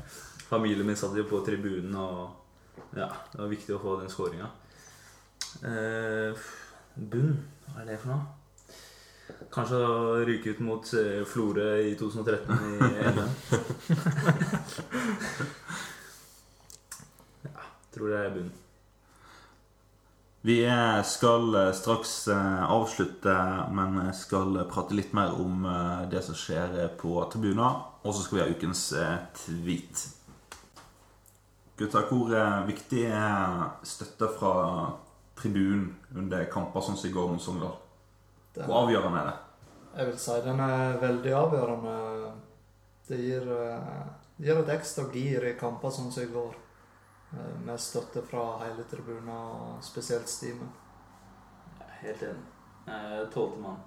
Familien 0.53 0.87
min 0.87 0.97
satt 1.01 1.17
jo 1.17 1.25
på 1.25 1.39
tribunen, 1.47 1.95
og 1.97 2.31
ja, 2.97 3.07
det 3.33 3.41
var 3.41 3.49
viktig 3.53 3.73
å 3.77 3.81
få 3.81 3.95
den 4.03 4.11
skåringa. 4.13 4.51
Eh, 5.65 6.35
bunn, 6.97 7.37
hva 7.69 7.81
er 7.81 7.89
det 7.93 7.99
for 8.03 8.13
noe? 8.13 8.42
Kanskje 9.53 9.77
ryke 10.25 10.51
ut 10.51 10.61
mot 10.65 10.95
eh, 10.95 11.25
Florø 11.29 11.77
i 11.85 11.95
2013 11.99 12.57
i 12.57 12.79
NM. 13.13 13.29
ja, 17.47 17.61
tror 17.95 18.09
det 18.09 18.17
er 18.19 18.31
bunnen. 18.37 18.53
Vi 20.43 20.57
skal 21.05 21.55
eh, 21.55 21.73
straks 21.77 22.29
eh, 22.33 22.65
avslutte, 22.65 23.37
men 23.77 24.15
skal 24.17 24.65
prate 24.73 24.97
litt 24.97 25.13
mer 25.13 25.37
om 25.37 25.69
det 26.11 26.25
som 26.25 26.35
skjer 26.39 26.89
på 26.97 27.29
tribuner. 27.33 27.73
Og 28.03 28.17
så 28.17 28.25
skal 28.25 28.39
vi 28.39 28.45
ha 28.47 28.51
ukens 28.57 28.83
tweet. 29.45 30.09
Gutta, 31.77 32.01
hvor 32.09 32.33
viktig 32.67 33.05
er 33.11 33.69
støtte 33.85 34.29
fra 34.39 34.55
tribunen 35.37 35.97
under 36.17 36.45
kamper 36.53 36.81
sånn 36.81 36.97
som 36.97 37.11
i 37.11 37.15
går 37.15 37.33
mot 37.33 37.43
Sogndal? 37.43 37.82
Den, 38.55 38.65
Hvor 38.69 38.83
avgjørende 38.87 39.21
er 39.21 39.31
det? 39.31 39.37
Jeg 39.97 40.07
vil 40.07 40.19
si 40.19 40.41
den 40.45 40.61
er 40.61 40.99
veldig 41.01 41.33
avgjørende. 41.37 42.33
Det 43.09 43.19
gir, 43.21 43.49
eh, 43.53 44.05
det 44.39 44.47
gir 44.47 44.61
et 44.63 44.73
ekstra 44.79 45.05
gir 45.13 45.45
i 45.45 45.55
kamper 45.61 45.91
sånn 45.91 46.13
som 46.13 46.23
i 46.23 46.33
går. 46.33 46.55
Eh, 47.33 47.61
Med 47.65 47.81
støtte 47.81 48.23
fra 48.29 48.59
hele 48.65 48.85
tribunen, 48.91 49.29
og 49.29 49.83
spesielt 49.85 50.29
Stimen. 50.29 50.69
Er 51.81 51.93
helt 52.03 52.23
enig. 52.23 52.49
Eh, 52.89 53.27
Tolvte 53.35 53.61
mann. 53.61 53.81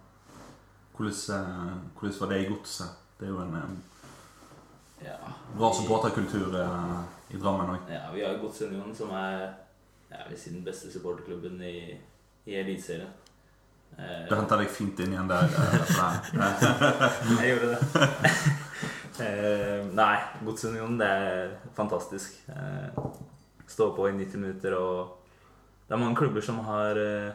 Hvordan, 0.98 1.42
eh, 1.42 2.00
hvordan 2.00 2.20
var 2.22 2.28
det 2.30 2.40
i 2.46 2.50
godset? 2.50 2.88
Det 3.20 3.28
er 3.28 3.32
jo 3.32 3.42
en 3.42 3.56
eh, 3.56 5.06
Ja. 5.06 5.18
bra 5.58 5.72
supporterkultur 5.74 6.56
eh, 6.56 7.04
i 7.36 7.38
Drammen 7.38 7.70
òg. 7.76 7.90
Ja, 7.92 8.12
vi 8.14 8.22
har 8.24 8.38
Godsunionen, 8.38 8.96
som 8.96 9.10
er 9.12 9.54
ja, 10.12 10.18
si 10.36 10.50
den 10.54 10.64
beste 10.64 10.92
supporterklubben 10.92 11.62
i, 11.62 12.00
i 12.46 12.56
Eliteserien. 12.56 13.10
Du 14.30 14.36
henta 14.36 14.58
deg 14.60 14.70
fint 14.74 15.00
inn 15.00 15.14
igjen 15.16 15.30
der. 15.30 15.46
jeg 17.40 17.52
gjorde 17.52 17.70
det. 17.72 17.80
eh, 19.26 19.86
nei, 19.96 20.16
Godsunionen, 20.44 20.98
det 21.00 21.08
er 21.08 21.54
fantastisk. 21.78 22.42
Eh, 22.52 23.00
stå 23.72 23.92
på 23.96 24.10
i 24.10 24.16
90 24.18 24.42
minutter 24.42 24.76
og 24.78 25.22
Det 25.88 25.94
er 25.94 26.02
mange 26.02 26.18
klubber 26.18 26.42
som 26.42 26.60
har, 26.66 26.98
eh, 26.98 27.34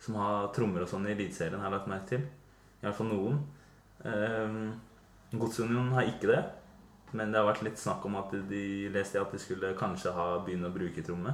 som 0.00 0.14
har 0.22 0.48
trommer 0.54 0.84
og 0.84 0.88
sånn 0.90 1.08
i 1.08 1.12
Eliteserien, 1.16 1.58
har 1.58 1.68
jeg 1.68 1.76
lagt 1.78 1.90
merke 1.90 2.08
til. 2.12 2.26
I 2.78 2.86
hvert 2.86 2.94
fall 3.00 3.10
noen. 3.10 3.40
Godsunionen 5.34 5.92
har 5.96 6.06
ikke 6.06 6.30
det. 6.30 6.42
Men 7.16 7.32
det 7.32 7.40
har 7.40 7.48
vært 7.48 7.64
litt 7.64 7.80
snakk 7.80 8.04
om 8.06 8.18
at 8.20 8.34
de 8.50 8.62
leste 8.92 9.20
at 9.20 9.32
de 9.32 9.40
skulle 9.40 9.72
kanskje 9.78 10.12
ha 10.12 10.26
begynne 10.44 10.68
å 10.68 10.74
bruke 10.74 11.02
tromme. 11.04 11.32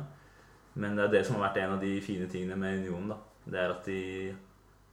Men 0.79 0.97
det 0.97 1.05
er 1.05 1.13
det 1.17 1.23
som 1.27 1.37
har 1.37 1.49
vært 1.49 1.61
en 1.65 1.75
av 1.77 1.83
de 1.83 1.93
fine 2.03 2.29
tingene 2.31 2.57
med 2.59 2.81
Unionen. 2.81 3.09
da. 3.13 3.19
Det 3.45 3.61
er 3.61 3.71
at 3.75 3.85
de 3.85 4.01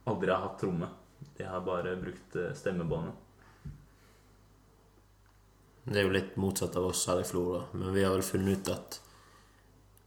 aldri 0.04 0.30
har 0.30 0.42
hatt 0.46 0.58
tromme. 0.60 0.88
De 1.36 1.44
har 1.44 1.60
bare 1.66 1.96
brukt 1.96 2.36
eh, 2.36 2.52
stemmebåndet. 2.54 3.14
Det 5.84 5.98
er 5.98 6.06
jo 6.06 6.14
litt 6.14 6.36
motsatt 6.38 6.76
av 6.78 6.92
oss 6.92 7.06
her 7.10 7.20
i 7.20 7.26
Florø, 7.26 7.64
men 7.72 7.90
vi 7.94 8.04
har 8.04 8.12
vel 8.14 8.22
funnet 8.22 8.60
ut 8.62 8.68
at 8.70 9.00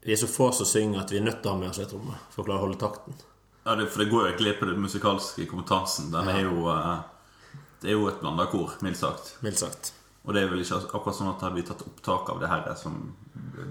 vi 0.05 0.13
er 0.13 0.19
så 0.21 0.29
få 0.29 0.51
som 0.55 0.67
synger 0.69 1.01
at 1.01 1.11
vi 1.11 1.17
er 1.19 1.25
nødt 1.25 1.41
til 1.41 1.51
å 1.51 1.55
ha 1.55 1.59
med 1.59 1.73
oss 1.73 1.81
ei 1.81 1.87
tromme 1.89 2.15
for 2.31 2.43
å 2.43 2.47
klare 2.47 2.61
å 2.61 2.65
holde 2.67 2.79
takten. 2.79 3.17
Ja, 3.65 3.75
det, 3.75 3.89
for 3.89 4.03
det 4.03 4.11
går 4.11 4.21
jo 4.21 4.31
ikke 4.31 4.43
glipp 4.43 4.63
av 4.63 4.71
den 4.71 4.83
musikalske 4.85 5.47
kompetansen. 5.49 6.11
Den 6.13 6.29
er 6.31 6.43
jo 6.45 6.69
eh, 6.71 6.95
Det 7.81 7.91
er 7.91 7.97
jo 7.97 8.07
et 8.07 8.21
blanda 8.21 8.45
kor, 8.49 8.77
mildt 8.85 9.01
sagt. 9.01 9.35
Mildt 9.43 9.59
sagt. 9.59 9.91
Og 10.23 10.33
det 10.33 10.43
er 10.43 10.51
vel 10.51 10.61
ikke 10.63 10.79
akkurat 10.85 11.17
sånn 11.17 11.31
at 11.33 11.43
hadde 11.43 11.59
vi 11.59 11.65
tatt 11.67 11.83
opptak 11.85 12.29
av 12.33 12.39
det 12.41 12.49
her 12.49 12.69
som 12.79 12.95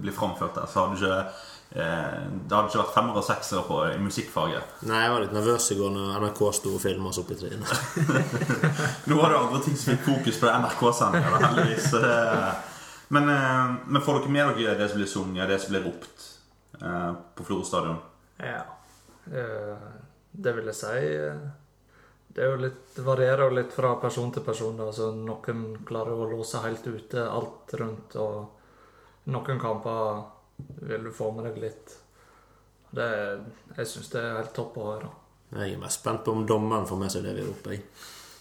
blir 0.03 0.15
framført 0.15 0.59
der, 0.59 0.69
så 0.71 0.85
hadde 0.85 0.99
ikke 1.01 1.54
det 1.75 2.53
hadde 2.55 2.69
ikke 2.69 2.79
vært 2.85 2.95
femmer 2.95 3.17
og 3.19 3.25
seksere 3.27 3.63
på 3.67 3.79
i 3.91 3.97
musikkfaget. 3.99 4.75
Nei, 4.87 5.01
jeg 5.03 5.11
var 5.15 5.25
litt 5.25 5.33
nervøs 5.35 5.65
i 5.75 5.79
går 5.81 5.91
når 5.91 6.13
NRK 6.23 6.43
sto 6.55 6.75
og 6.77 6.83
filma 6.85 7.09
oss 7.11 7.19
opp 7.19 7.33
i 7.35 7.39
trynet. 7.41 7.73
Nå 9.11 9.17
var 9.19 9.33
det 9.33 9.41
andre 9.41 9.61
ting 9.65 9.75
som 9.81 9.95
fikk 9.97 10.05
fokus 10.07 10.39
på 10.43 10.53
NRK-sendinga, 10.53 11.41
heldigvis. 11.43 11.89
Så 11.91 12.03
men, 13.15 13.29
eh, 13.29 13.75
men 13.87 14.03
får 14.03 14.21
dere 14.23 14.33
med 14.37 14.55
dere 14.61 14.77
det 14.79 14.87
som 14.93 15.01
blir 15.01 15.11
sunget, 15.11 15.49
det 15.51 15.59
som 15.65 15.75
blir 15.75 15.83
ropt 15.89 16.29
eh, 16.81 17.11
på 17.37 17.45
Florø 17.49 17.67
stadion? 17.67 17.99
Ja. 18.39 18.63
Eh, 19.31 19.91
Det 20.35 20.53
vil 20.57 20.67
jeg 20.71 20.75
si. 20.79 20.95
eh, 21.15 21.43
Det, 22.35 22.43
er 22.43 22.51
jo 22.55 22.63
litt, 22.65 22.79
det 22.97 23.05
varierer 23.07 23.45
jo 23.49 23.55
litt 23.59 23.73
fra 23.75 23.93
person 24.03 24.31
til 24.35 24.43
person. 24.43 24.77
Da. 24.79 24.89
Noen 25.15 25.77
klarer 25.87 26.15
å 26.15 26.31
låse 26.31 26.63
helt 26.65 26.87
ute 26.87 27.27
alt 27.31 27.75
rundt, 27.79 28.17
og 28.17 29.31
noen 29.31 29.61
kamper 29.63 30.23
vil 30.57 31.05
du 31.05 31.13
med 31.33 31.45
deg 31.49 31.61
litt. 31.63 31.95
Det, 32.95 33.07
jeg 33.77 33.91
syns 33.91 34.11
det 34.13 34.21
er 34.21 34.37
helt 34.39 34.55
topp 34.55 34.77
å 34.79 34.91
høre. 34.93 35.09
Jeg 35.55 35.75
er 35.75 35.81
mest 35.81 36.01
spent 36.03 36.25
på 36.27 36.35
om 36.35 36.45
dommeren 36.47 36.87
får 36.87 37.01
med 37.01 37.13
seg 37.13 37.25
det 37.27 37.35
vi 37.37 37.47
roper 37.47 37.75
i. 37.75 37.81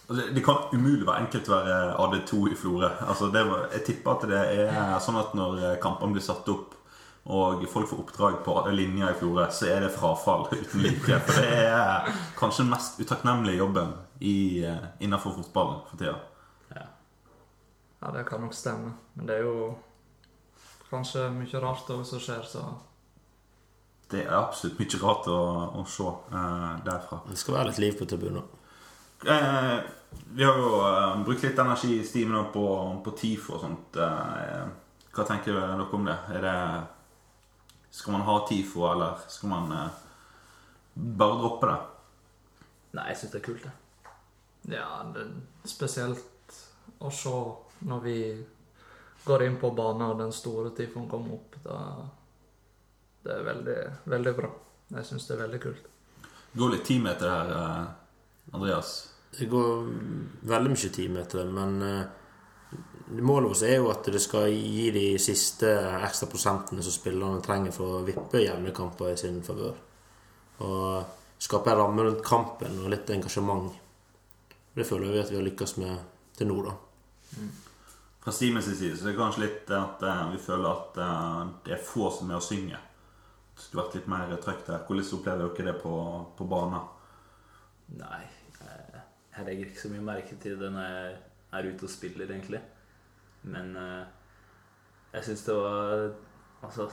Altså, 0.04 0.28
Det 0.34 0.44
kan 0.44 0.68
umulig 0.72 1.06
være 1.06 1.24
enkelt 1.24 1.48
å 1.48 1.56
være 1.56 1.76
AD2 2.04 2.40
i 2.52 2.58
Florø. 2.58 2.90
Altså, 3.06 3.30
jeg 3.34 3.84
tipper 3.86 4.14
at 4.14 4.26
det 4.30 4.40
er 4.62 4.96
sånn 5.02 5.20
at 5.20 5.34
når 5.38 5.62
kampene 5.82 6.16
blir 6.16 6.24
satt 6.24 6.48
opp, 6.52 6.74
og 7.24 7.62
folk 7.72 7.88
får 7.88 8.02
oppdrag 8.02 8.34
på 8.44 8.54
linja 8.74 9.08
i 9.10 9.16
Florø, 9.16 9.46
så 9.50 9.70
er 9.72 9.86
det 9.86 9.94
frafall 9.94 10.46
uten 10.52 10.84
like. 10.84 11.18
For 11.24 11.40
det 11.40 11.64
er 11.64 12.12
kanskje 12.38 12.66
den 12.66 12.74
mest 12.74 13.00
utakknemlige 13.00 13.62
jobben 13.62 13.94
i, 14.20 14.36
eh, 14.64 14.86
innenfor 15.00 15.38
fotballen 15.38 15.82
for 15.88 15.98
tida. 15.98 16.18
Ja, 18.04 18.10
det 18.12 18.24
kan 18.28 18.40
nok 18.40 18.54
stemme. 18.54 18.92
Men 19.14 19.26
det 19.26 19.38
er 19.38 19.46
jo 19.46 19.74
kanskje 20.94 21.28
mye 21.34 21.62
rart 21.62 21.90
òg 21.94 22.04
som 22.08 22.22
skjer, 22.22 22.44
så 22.48 22.64
Det 24.10 24.22
er 24.22 24.36
absolutt 24.36 24.78
mye 24.78 25.00
rart 25.02 25.28
å, 25.32 25.40
å 25.80 25.84
se 25.88 26.06
eh, 26.06 26.72
derfra. 26.86 27.20
Det 27.28 27.38
skal 27.40 27.58
være 27.58 27.72
litt 27.72 27.82
liv 27.82 27.98
på 27.98 28.08
tribunen. 28.08 28.44
Eh, 29.26 29.78
vi 30.34 30.44
har 30.44 30.58
jo 30.58 30.80
eh, 30.84 31.22
brukt 31.24 31.42
litt 31.42 31.58
energi 31.58 31.98
i 31.98 32.06
stimen 32.06 32.50
på, 32.52 32.66
på 33.04 33.14
TIFO 33.18 33.56
og 33.56 33.62
sånt. 33.62 33.96
Eh, 33.96 34.66
hva 35.14 35.26
tenker 35.28 35.56
dere 35.56 35.86
om 35.86 36.08
det? 36.08 36.18
Er 36.34 36.44
det 36.44 36.58
Skal 37.94 38.16
man 38.16 38.26
ha 38.26 38.40
TIFO, 38.48 38.86
eller 38.90 39.20
skal 39.30 39.52
man 39.52 39.72
eh, 39.72 39.98
bare 40.94 41.40
droppe 41.40 41.70
det? 41.70 41.80
Nei, 42.94 43.08
jeg 43.10 43.20
syns 43.20 43.34
det 43.34 43.40
er 43.40 43.44
kult, 43.48 43.66
det. 43.66 43.74
Ja, 44.74 44.88
det, 45.14 45.26
er 45.28 45.68
spesielt 45.70 46.58
å 46.98 47.10
se 47.12 47.34
når 47.84 48.02
vi 48.04 48.18
går 49.24 49.42
inn 49.46 49.56
på 49.60 49.70
banen 49.70 50.10
og 50.10 50.18
den 50.18 50.32
store 50.32 50.70
tifoen 50.76 51.08
kommer 51.08 51.38
opp. 51.38 51.56
Da, 51.64 51.78
det 53.24 53.32
er 53.32 53.46
veldig, 53.48 53.78
veldig 54.12 54.34
bra. 54.36 54.50
Jeg 54.94 55.08
syns 55.08 55.28
det 55.28 55.36
er 55.36 55.44
veldig 55.46 55.60
kult. 55.62 55.86
Det 56.52 56.60
går 56.60 56.74
litt 56.76 56.84
timeter 56.86 57.30
her, 57.30 57.54
eh, 57.54 58.54
Andreas. 58.54 58.92
Det 59.38 59.48
går 59.50 59.88
veldig 60.46 60.74
mye 60.74 60.92
timeter, 60.94 61.48
men 61.50 61.82
eh, 61.82 62.04
målet 63.24 63.50
vårt 63.50 63.64
er 63.66 63.76
jo 63.80 63.90
at 63.90 64.12
det 64.12 64.22
skal 64.22 64.52
gi 64.52 64.90
de 64.94 65.06
siste 65.18 65.72
ekstra 66.04 66.28
prosentene 66.30 66.84
som 66.84 66.94
spillerne 66.94 67.42
trenger 67.42 67.74
for 67.74 67.98
å 67.98 68.04
vippe 68.06 68.44
jevne 68.44 68.76
kamper 68.76 69.14
i 69.14 69.18
sin 69.18 69.42
favør. 69.42 69.74
Og 70.62 71.42
skape 71.42 71.72
en 71.72 71.80
ramme 71.80 72.06
rundt 72.06 72.24
kampen 72.24 72.78
og 72.84 72.92
litt 72.92 73.10
engasjement. 73.10 73.72
Det 74.74 74.86
føler 74.86 75.12
vi 75.12 75.22
at 75.22 75.32
vi 75.32 75.40
har 75.40 75.46
lykkes 75.48 75.78
med 75.82 76.10
til 76.38 76.50
nå, 76.50 76.60
da. 76.66 76.76
Fra 78.24 78.32
Steamens 78.32 78.64
side 78.64 78.96
så 78.96 79.04
er 79.04 79.12
det 79.12 79.18
kanskje 79.18 79.42
litt 79.42 79.70
at 79.76 80.00
uh, 80.00 80.22
vi 80.32 80.38
føler 80.40 80.68
at 80.70 80.96
uh, 80.96 81.40
det 81.66 81.74
er 81.76 81.82
få 81.84 82.08
som 82.14 82.30
er 82.32 82.40
å 82.40 82.44
synge. 82.44 82.78
Det 83.54 83.66
skulle 83.66 83.82
vært 83.82 83.98
litt 83.98 84.08
mer 84.08 84.32
trøkk 84.40 84.62
der. 84.66 84.86
Hvordan 84.88 85.10
opplever 85.18 85.50
dere 85.58 85.66
det 85.68 85.74
på, 85.82 85.96
på 86.38 86.46
banen? 86.50 86.86
Nei, 88.00 88.22
eh, 88.64 88.96
jeg 89.36 89.46
legger 89.46 89.68
ikke 89.68 89.82
så 89.82 89.90
mye 89.92 90.06
merke 90.08 90.38
til 90.40 90.56
det 90.58 90.70
når 90.72 90.88
jeg 90.88 91.12
er 91.54 91.68
ute 91.68 91.86
og 91.86 91.92
spiller, 91.92 92.32
egentlig. 92.32 92.62
Men 93.44 93.76
jeg 95.12 95.26
syns 95.28 95.44
det 95.44 95.54
var 95.54 96.08
Altså, 96.64 96.88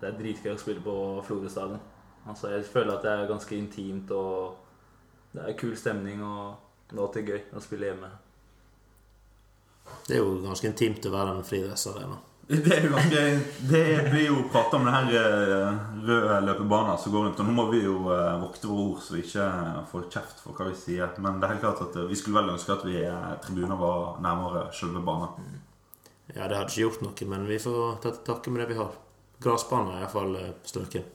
det 0.00 0.10
er 0.10 0.18
dritgøy 0.20 0.52
å 0.52 0.60
spille 0.60 0.84
på 0.84 0.94
Florø 1.24 1.48
stadion. 1.50 1.80
Altså, 2.28 2.50
jeg 2.52 2.68
føler 2.68 2.96
at 2.96 3.04
det 3.06 3.12
er 3.12 3.30
ganske 3.30 3.56
intimt, 3.56 4.10
og 4.12 5.32
det 5.32 5.42
er 5.42 5.58
kul 5.58 5.76
stemning, 5.78 6.22
og 6.22 6.56
det 6.90 6.98
er 6.98 7.04
alltid 7.06 7.32
gøy 7.32 7.40
å 7.56 7.62
spille 7.64 7.90
hjemme. 7.90 8.10
Det 10.06 10.16
er 10.16 10.22
jo 10.22 10.38
ganske 10.44 10.68
intimt 10.70 11.06
å 11.08 11.12
være 11.12 11.34
en 11.34 11.46
friidrettsarena. 11.46 12.18
Det 12.46 12.70
er 12.70 12.84
jo 12.86 12.92
ganske 12.92 13.22
Det 13.70 13.80
blir 14.06 14.28
jo 14.28 14.44
prata 14.52 14.78
om 14.78 14.84
den 14.86 14.94
her 14.94 15.08
eh, 15.18 15.80
røde 16.06 16.36
løpebanen 16.46 16.98
som 17.02 17.14
går 17.14 17.24
rundt. 17.26 17.40
Og 17.42 17.48
nå 17.48 17.54
må 17.56 17.64
vi 17.72 17.80
jo 17.82 17.96
eh, 18.14 18.36
vokte 18.38 18.70
våre 18.70 18.84
ord 18.92 19.00
så 19.02 19.16
vi 19.16 19.24
ikke 19.24 19.48
får 19.90 20.06
kjeft 20.14 20.44
for 20.44 20.54
hva 20.54 20.68
vi 20.70 20.78
sier. 20.78 21.10
Men 21.18 21.40
det 21.40 21.48
er 21.48 21.56
helt 21.56 21.64
klart 21.66 21.82
at 21.88 21.98
eh, 21.98 22.06
vi 22.06 22.18
skulle 22.18 22.38
vel 22.38 22.54
ønske 22.54 22.76
at 22.76 22.86
vi 22.86 23.00
eh, 23.02 23.32
tribuner 23.42 23.80
var 23.80 24.22
nærmere 24.22 24.68
selve 24.78 25.02
banen. 25.02 25.58
Ja, 26.36 26.46
det 26.46 26.54
hadde 26.54 26.70
ikke 26.70 26.84
gjort 26.84 27.02
noe, 27.06 27.28
men 27.34 27.50
vi 27.50 27.58
får 27.62 27.82
ta 28.02 28.14
til 28.14 28.24
takke 28.30 28.54
med 28.54 28.62
det 28.62 28.70
vi 28.74 28.78
har. 28.78 28.94
Gressbanen 29.42 29.94
er 29.96 30.04
iallfall 30.04 30.38
strøken. 30.66 31.12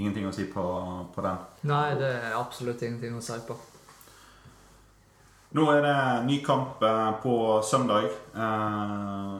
Ingenting 0.00 0.24
å 0.24 0.32
si 0.32 0.46
på, 0.48 0.62
på 1.12 1.24
den. 1.24 1.40
Nei, 1.68 1.92
det 2.00 2.08
er 2.16 2.38
absolutt 2.38 2.82
ingenting 2.82 3.18
å 3.18 3.22
si 3.22 3.36
på. 3.46 3.54
Nå 5.52 5.66
er 5.68 5.82
det 5.84 5.96
ny 6.28 6.38
kamp 6.44 6.82
eh, 6.82 7.10
på 7.22 7.34
søndag. 7.66 8.06
Eh, 8.34 9.34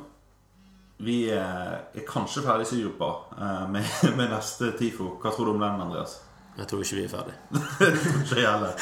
vi 1.02 1.16
er, 1.34 1.78
er 1.96 2.04
kanskje 2.06 2.44
ferdig 2.44 2.68
i 2.76 2.82
gruppa 2.84 3.08
eh, 3.38 3.62
med, 3.72 3.94
med 4.18 4.28
neste 4.34 4.72
TIFO. 4.78 5.14
Hva 5.22 5.32
tror 5.34 5.48
du 5.48 5.54
om 5.56 5.62
den, 5.64 5.80
Andreas? 5.86 6.18
Jeg 6.58 6.68
tror 6.68 6.82
ikke 6.84 6.98
vi 6.98 7.06
er 7.06 7.14
ferdig. 7.14 7.34
Ikke 8.26 8.42
heller. 8.44 8.76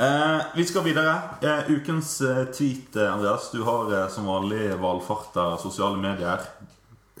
Eh, 0.00 0.42
vi 0.56 0.66
skal 0.68 0.84
videre. 0.84 1.14
Eh, 1.40 1.70
ukens 1.78 2.18
eh, 2.28 2.42
tweet, 2.52 2.92
eh, 2.96 3.08
Andreas. 3.14 3.48
Du 3.54 3.62
har 3.64 3.88
eh, 3.96 4.08
som 4.12 4.28
vanlig 4.28 4.68
valfarta 4.82 5.54
sosiale 5.62 5.96
medier. 6.00 6.44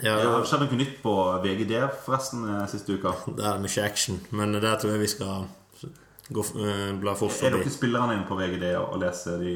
Ja, 0.00 0.14
Det 0.20 0.28
har 0.32 0.44
skjedd 0.48 0.62
noe 0.64 0.78
nytt 0.80 1.00
på 1.02 1.14
VGD 1.44 1.74
forresten 2.04 2.44
eh, 2.48 2.66
siste 2.72 2.94
uka. 3.00 3.16
Det 3.36 3.44
er 3.44 3.58
mye 3.60 3.82
action, 3.88 4.20
men 4.36 4.52
der 4.60 4.76
tror 4.80 4.94
jeg 4.94 5.02
vi 5.02 5.10
skal 5.16 5.48
gå, 6.30 6.44
eh, 6.64 6.92
bla 7.00 7.14
fort 7.18 7.42
Er 7.42 7.56
dere 7.56 7.72
spillerne 7.72 8.16
inne 8.16 8.28
på 8.28 8.38
VGD 8.38 8.68
og 8.78 8.98
leser 9.02 9.42
de 9.42 9.54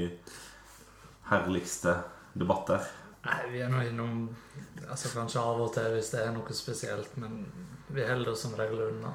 herligste 1.31 1.97
debatter? 2.35 2.85
Nei, 3.25 3.39
vi 3.53 3.63
er 3.65 3.71
nå 3.73 3.85
innom 3.87 4.17
altså 4.85 5.13
Kanskje 5.15 5.41
av 5.41 5.63
og 5.65 5.71
til 5.75 5.95
hvis 5.95 6.11
det 6.13 6.25
er 6.25 6.35
noe 6.35 6.57
spesielt, 6.57 7.15
men 7.21 7.45
vi 7.95 8.05
holder 8.05 8.35
oss 8.35 8.45
som 8.45 8.57
regel 8.59 8.83
unna. 8.91 9.15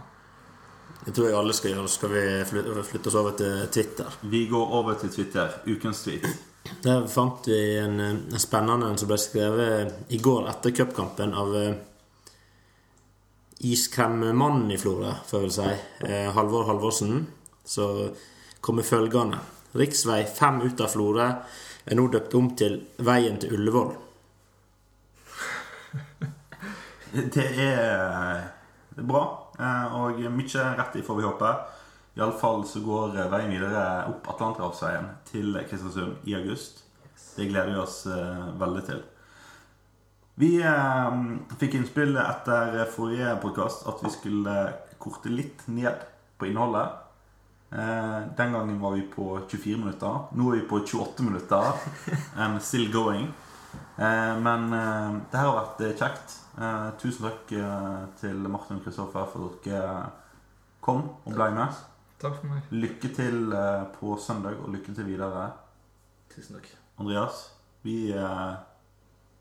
Det 1.06 1.14
tror 1.14 1.30
jeg 1.30 1.38
alle 1.38 1.54
skal 1.54 1.74
gjøre. 1.74 1.88
Så 1.88 2.00
skal 2.00 2.12
vi 2.14 2.24
flytte, 2.50 2.84
flytte 2.90 3.12
oss 3.12 3.18
over 3.20 3.36
til 3.38 3.68
Twitter. 3.72 4.16
Vi 4.32 4.46
går 4.50 4.78
over 4.80 4.98
til 5.00 5.12
Twitter. 5.14 5.60
Ukens 5.68 6.04
tweet. 6.04 6.26
Der 6.84 7.06
fant 7.08 7.48
vi 7.48 7.60
en, 7.80 8.00
eh, 8.00 8.18
en 8.34 8.42
spennende 8.42 8.90
en 8.90 8.98
som 8.98 9.10
ble 9.10 9.18
skrevet 9.22 9.94
i 10.10 10.20
går 10.22 10.50
etter 10.52 10.74
cupkampen 10.76 11.34
av 11.34 11.54
uh, 11.56 11.78
iskremmannen 13.60 14.72
i 14.72 14.78
Florø, 14.78 15.14
får 15.28 15.40
jeg 15.40 15.48
vel 15.48 15.56
si, 15.56 15.70
Uh, 16.04 16.30
Halvor 16.36 16.68
Halvorsen. 16.68 17.28
Så 17.70 17.86
kommer 18.62 18.84
følgende. 18.84 19.38
Riksvei 19.78 20.24
5 20.26 20.62
ut 20.66 20.82
av 20.82 20.90
Florø 20.90 21.28
er 21.86 21.98
nå 21.98 22.08
døpt 22.10 22.34
om 22.40 22.48
til 22.58 22.80
Veien 23.06 23.38
til 23.42 23.54
Ullevål. 23.58 23.92
Det 27.10 27.42
er, 27.42 28.44
det 28.94 29.02
er 29.02 29.08
bra, 29.10 29.22
eh, 29.58 29.94
og 29.98 30.20
mye 30.30 30.66
rett 30.78 30.98
i, 31.00 31.02
får 31.02 31.18
vi 31.18 31.26
håpe. 31.26 31.54
Iallfall 32.20 32.62
så 32.70 32.84
går 32.86 33.16
veien 33.32 33.50
videre 33.50 33.82
opp 34.12 34.30
Atlanterhavsveien 34.30 35.08
til 35.26 35.58
Kristiansund 35.70 36.28
i 36.30 36.36
august. 36.38 36.84
Det 37.34 37.48
gleder 37.50 37.72
vi 37.74 37.82
oss 37.82 38.04
eh, 38.14 38.46
veldig 38.62 38.84
til. 38.92 39.02
Vi 40.38 40.52
eh, 40.62 41.20
fikk 41.58 41.80
innspill 41.80 42.14
etter 42.22 42.84
forrige 42.94 43.34
podkast 43.42 43.90
at 43.90 44.06
vi 44.06 44.14
skulle 44.14 44.58
korte 45.02 45.34
litt 45.34 45.66
ned 45.66 46.06
på 46.38 46.52
innholdet. 46.52 47.09
Eh, 47.72 48.20
den 48.38 48.54
gangen 48.54 48.80
var 48.82 48.92
vi 48.92 49.02
på 49.02 49.40
24 49.50 49.78
minutter. 49.78 50.20
Nå 50.32 50.50
er 50.52 50.62
vi 50.62 50.68
på 50.70 50.80
28 50.80 51.24
minutter. 51.24 51.74
And 52.36 52.62
still 52.62 52.92
going. 52.92 53.30
Eh, 53.98 54.40
men 54.40 54.74
eh, 54.74 55.20
det 55.32 55.38
her 55.38 55.52
har 55.52 55.60
vært 55.60 56.00
kjekt. 56.00 56.40
Eh, 56.58 56.90
tusen 57.02 57.28
takk 57.28 57.54
til 58.20 58.50
Martin 58.50 58.80
og 58.80 58.86
Kristoffer 58.88 59.30
for 59.30 59.52
at 59.52 59.64
dere 59.68 59.94
kom 60.82 61.06
og 61.24 61.36
ble 61.36 61.52
med. 61.56 61.86
Takk 62.20 62.40
for 62.42 62.52
meg. 62.52 62.74
Lykke 62.74 63.14
til 63.16 63.54
på 63.96 64.18
søndag, 64.20 64.58
og 64.64 64.74
lykke 64.74 64.96
til 64.96 65.08
videre. 65.08 65.52
Tusen 66.34 66.58
takk. 66.58 66.72
Andreas, 67.00 67.46
vi 67.82 68.12
eh, 68.12 68.56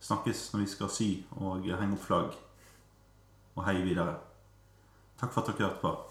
snakkes 0.01 0.53
når 0.53 0.61
vi 0.63 0.69
skal 0.71 0.93
sy 0.95 1.09
og 1.41 1.67
henge 1.67 1.97
opp 1.97 2.05
flagg. 2.05 2.37
Og 3.57 3.65
hei 3.67 3.81
videre. 3.83 4.15
Takk 5.19 5.35
for 5.35 5.43
at 5.43 5.51
dere 5.51 5.73
hørte 5.73 5.83
på. 5.83 6.08